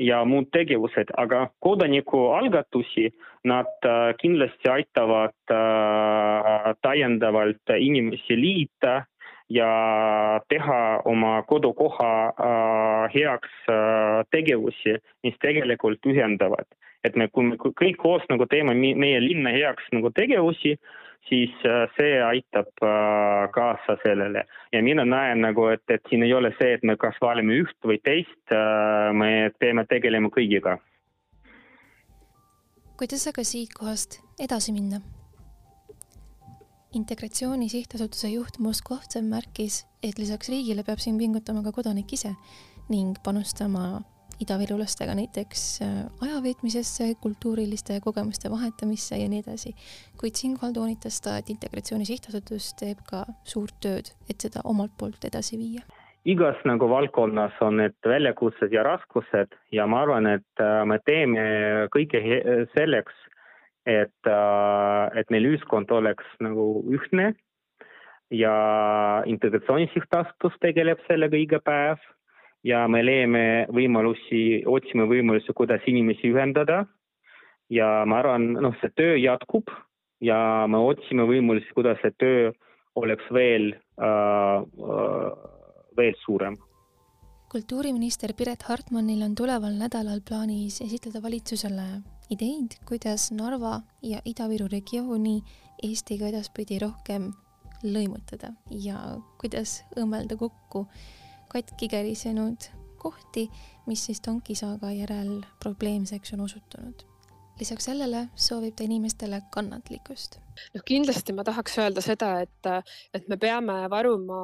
ja 0.00 0.22
muud 0.24 0.48
tegevused, 0.54 1.10
aga 1.18 1.48
kodanikualgatusi 1.64 3.10
nad 3.44 3.70
äh, 3.84 4.14
kindlasti 4.20 4.68
aitavad 4.70 5.36
äh, 5.52 6.72
täiendavalt 6.82 7.74
inimesi 7.78 8.36
liita 8.38 9.02
ja 9.50 10.40
teha 10.48 11.02
oma 11.04 11.42
kodukoha 11.42 12.12
äh, 12.28 13.14
heaks 13.14 13.52
äh, 13.68 14.24
tegevusi, 14.30 14.98
mis 15.22 15.34
tegelikult 15.42 16.06
ühendavad. 16.06 16.66
et 17.04 17.16
me, 17.16 17.30
kui 17.32 17.46
me 17.48 17.56
kõik 17.56 17.96
koos 17.96 18.24
nagu 18.28 18.44
teeme 18.46 18.74
meie 18.76 19.20
linna 19.24 19.54
heaks 19.54 19.86
nagu 19.92 20.10
tegevusi, 20.12 20.74
siis 21.28 21.54
äh, 21.64 21.86
see 21.96 22.18
aitab 22.22 22.68
kaasa 23.56 23.96
sellele 24.02 24.44
ja 24.72 24.82
mina 24.82 25.04
näen 25.04 25.40
nagu, 25.40 25.66
et, 25.72 25.84
et 25.88 26.04
siin 26.10 26.22
ei 26.22 26.34
ole 26.34 26.52
see, 26.58 26.74
et 26.76 26.84
me 26.84 26.96
kas 27.00 27.16
valime 27.22 27.56
üht 27.64 27.88
või 27.88 27.98
teist 28.04 28.54
me 29.16 29.50
peame 29.58 29.86
tegelema 29.88 30.28
kõigiga. 30.28 30.76
kuidas 33.00 33.26
aga 33.32 33.44
siit 33.48 33.72
kohast 33.72 34.20
edasi 34.38 34.76
minna? 34.76 35.00
Integratsiooni 36.96 37.68
sihtasutuse 37.70 38.32
juht 38.32 38.58
Moskovtsev 38.58 39.26
märkis, 39.26 39.84
et 40.02 40.18
lisaks 40.18 40.50
riigile 40.50 40.84
peab 40.86 41.02
siin 41.02 41.18
pingutama 41.20 41.62
ka 41.66 41.72
kodanik 41.76 42.12
ise 42.16 42.34
ning 42.90 43.18
panustama 43.24 44.00
idavirulastega 44.40 45.14
näiteks 45.14 45.82
äh, 45.84 45.96
aja 46.24 46.42
veetmisesse, 46.42 47.14
kultuuriliste 47.20 48.00
kogemuste 48.04 48.50
vahetamisse 48.50 49.18
ja 49.20 49.28
nii 49.28 49.42
edasi. 49.44 49.74
kuid 50.20 50.34
siinkohal 50.34 50.72
toonitas 50.72 51.20
ta, 51.20 51.36
et 51.38 51.50
Integratsiooni 51.52 52.08
Sihtasutus 52.08 52.72
teeb 52.80 53.04
ka 53.08 53.24
suurt 53.44 53.76
tööd, 53.84 54.12
et 54.30 54.40
seda 54.40 54.64
omalt 54.64 54.96
poolt 54.98 55.24
edasi 55.28 55.58
viia. 55.60 55.84
igas 56.24 56.56
nagu 56.68 56.88
valdkonnas 56.88 57.52
on 57.64 57.78
need 57.80 57.96
väljakutsed 58.04 58.72
ja 58.72 58.82
raskused 58.84 59.54
ja 59.72 59.86
ma 59.86 60.02
arvan, 60.02 60.26
et 60.26 60.64
äh, 60.64 60.84
me 60.88 60.98
teeme 61.04 61.44
kõike 61.94 62.20
selleks, 62.76 63.14
et, 63.90 64.28
äh, 64.28 65.18
et 65.20 65.30
meil 65.30 65.48
ühiskond 65.50 65.90
oleks 65.94 66.26
nagu 66.42 66.84
ühtne 66.92 67.32
ja 68.30 68.54
integratsiooni 69.26 69.90
sihtasutus 69.94 70.56
tegeleb 70.62 71.02
sellega 71.08 71.36
iga 71.36 71.60
päev 71.64 72.02
ja 72.64 72.84
me 72.88 73.02
leiame 73.02 73.66
võimalusi, 73.72 74.62
otsime 74.68 75.08
võimalusi, 75.10 75.54
kuidas 75.56 75.84
inimesi 75.90 76.32
ühendada. 76.32 76.84
ja 77.70 78.04
ma 78.06 78.18
arvan, 78.18 78.48
noh, 78.58 78.74
see 78.80 78.90
töö 78.98 79.14
jätkub 79.14 79.70
ja 80.20 80.66
me 80.66 80.78
otsime 80.90 81.22
võimalusi, 81.22 81.70
kuidas 81.74 82.00
see 82.02 82.10
töö 82.18 82.50
oleks 82.98 83.24
veel 83.30 83.72
äh,, 84.02 84.58
äh, 84.58 85.30
veel 85.96 86.16
suurem 86.24 86.58
kultuuriminister 87.50 88.32
Piret 88.32 88.62
Hartmanil 88.62 89.22
on 89.22 89.34
tuleval 89.34 89.74
nädalal 89.74 90.20
plaanis 90.22 90.76
esitleda 90.84 91.22
valitsusele 91.22 91.86
ideid, 92.30 92.76
kuidas 92.86 93.32
Narva 93.34 93.80
ja 94.06 94.20
Ida-Viru 94.24 94.68
regiooni 94.70 95.40
Eestiga 95.82 96.28
edaspidi 96.30 96.78
rohkem 96.78 97.32
lõimutada 97.82 98.52
ja 98.70 99.00
kuidas 99.42 99.80
õmmelda 99.98 100.38
kokku 100.38 100.84
katki 101.50 101.90
kärisenud 101.90 102.70
kohti, 103.02 103.48
mis 103.86 104.06
siis 104.06 104.22
tankisaaga 104.22 104.92
järel 104.94 105.40
probleemseks 105.58 106.36
on 106.36 106.46
osutunud. 106.46 107.09
Lisaks 107.60 107.88
sellele 107.90 108.26
soovib 108.34 108.76
ta 108.76 108.86
inimestele 108.86 109.42
kannatlikkust. 109.54 110.38
noh, 110.74 110.84
kindlasti 110.86 111.34
ma 111.36 111.44
tahaks 111.46 111.78
öelda 111.82 112.04
seda, 112.04 112.32
et, 112.46 112.70
et 113.16 113.28
me 113.28 113.38
peame 113.40 113.82
varuma 113.92 114.40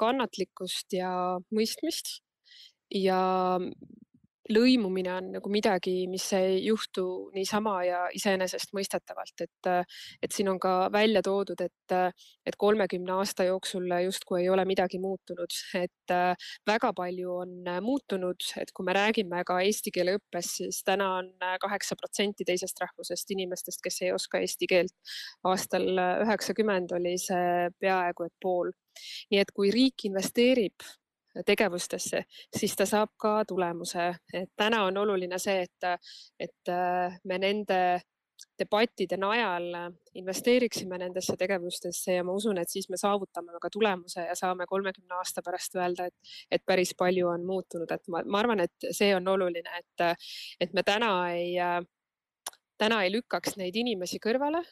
kannatlikkust 0.00 0.98
ja 0.98 1.12
mõistmist 1.54 2.18
ja 2.94 3.20
lõimumine 4.50 5.12
on 5.14 5.30
nagu 5.36 5.50
midagi, 5.52 6.06
mis 6.10 6.26
ei 6.36 6.58
juhtu 6.64 7.04
niisama 7.34 7.74
ja 7.86 8.00
iseenesestmõistetavalt, 8.16 9.44
et, 9.44 9.70
et 10.22 10.34
siin 10.34 10.50
on 10.52 10.60
ka 10.62 10.74
välja 10.92 11.22
toodud, 11.24 11.60
et, 11.64 11.94
et 12.46 12.58
kolmekümne 12.58 13.14
aasta 13.18 13.46
jooksul 13.48 13.88
justkui 14.04 14.42
ei 14.42 14.50
ole 14.52 14.64
midagi 14.68 15.00
muutunud, 15.02 15.56
et 15.78 16.14
väga 16.66 16.92
palju 16.96 17.36
on 17.44 17.72
muutunud, 17.84 18.48
et 18.60 18.72
kui 18.74 18.86
me 18.86 18.96
räägime 18.96 19.44
ka 19.46 19.60
eesti 19.64 19.94
keele 19.94 20.16
õppest, 20.18 20.60
siis 20.60 20.82
täna 20.86 21.10
on 21.20 21.32
kaheksa 21.62 21.96
protsenti 21.98 22.46
teisest 22.46 22.80
rahvusest 22.82 23.30
inimestest, 23.36 23.82
kes 23.84 24.02
ei 24.06 24.14
oska 24.14 24.42
eesti 24.42 24.70
keelt. 24.70 24.96
aastal 25.44 25.86
üheksakümmend 26.24 26.92
oli 26.96 27.16
see 27.18 27.68
peaaegu 27.80 28.26
et 28.26 28.34
pool. 28.42 28.72
nii 29.30 29.38
et 29.40 29.52
kui 29.54 29.70
riik 29.72 30.04
investeerib 30.08 30.82
tegevustesse, 31.46 32.24
siis 32.56 32.76
ta 32.76 32.86
saab 32.86 33.12
ka 33.20 33.44
tulemuse. 33.48 34.14
et 34.34 34.50
täna 34.56 34.84
on 34.84 34.96
oluline 34.96 35.38
see, 35.38 35.62
et, 35.62 36.08
et 36.38 36.72
äh, 36.72 37.18
me 37.24 37.38
nende 37.38 38.00
debattide 38.58 39.16
najal 39.20 39.66
investeeriksime 40.14 40.98
nendesse 40.98 41.36
tegevustesse 41.38 42.14
ja 42.18 42.24
ma 42.24 42.32
usun, 42.36 42.58
et 42.58 42.68
siis 42.68 42.88
me 42.90 42.96
saavutame 43.00 43.60
ka 43.62 43.70
tulemuse 43.72 44.24
ja 44.26 44.34
saame 44.38 44.66
kolmekümne 44.68 45.16
aasta 45.18 45.42
pärast 45.44 45.76
öelda, 45.76 46.08
et, 46.08 46.34
et 46.50 46.64
päris 46.66 46.94
palju 46.98 47.28
on 47.28 47.46
muutunud, 47.46 47.90
et 47.90 48.12
ma, 48.12 48.22
ma 48.26 48.42
arvan, 48.42 48.64
et 48.64 48.90
see 48.96 49.14
on 49.16 49.28
oluline, 49.28 49.80
et, 49.82 50.26
et 50.60 50.76
me 50.76 50.84
täna 50.86 51.12
ei, 51.34 51.56
täna 52.80 53.02
ei 53.04 53.12
lükkaks 53.12 53.58
neid 53.60 53.76
inimesi 53.76 54.20
kõrvale, 54.24 54.64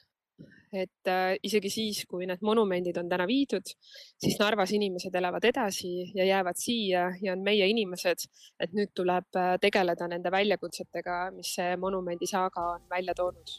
et 0.72 1.10
äh, 1.10 1.36
isegi 1.42 1.70
siis, 1.72 2.02
kui 2.08 2.26
need 2.28 2.42
monumendid 2.44 2.96
on 3.00 3.08
täna 3.10 3.26
viidud, 3.28 3.72
siis 4.20 4.38
Narvas 4.40 4.72
inimesed 4.76 5.14
elavad 5.14 5.44
edasi 5.48 5.92
ja 6.14 6.26
jäävad 6.28 6.58
siia 6.60 7.08
ja 7.22 7.32
on 7.32 7.44
meie 7.44 7.68
inimesed. 7.68 8.28
et 8.60 8.72
nüüd 8.74 8.90
tuleb 8.94 9.36
äh, 9.36 9.56
tegeleda 9.60 10.08
nende 10.08 10.30
väljakutsetega, 10.30 11.30
mis 11.36 11.54
see 11.58 11.76
monumendisaaga 11.76 12.64
on 12.74 12.82
välja 12.90 13.14
toonud. 13.14 13.54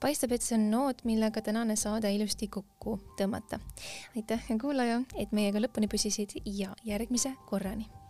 paistab, 0.00 0.32
et 0.32 0.42
see 0.42 0.58
on 0.58 0.70
noot, 0.70 1.04
millega 1.04 1.42
tänane 1.42 1.76
saade 1.76 2.12
ilusti 2.14 2.48
kokku 2.48 2.98
tõmmata. 3.18 3.60
aitäh, 4.16 4.46
kuulaja, 4.60 5.02
et 5.16 5.32
meiega 5.32 5.62
lõpuni 5.62 5.88
püsisid 5.88 6.38
ja 6.44 6.74
järgmise 6.84 7.36
korrani 7.50 8.01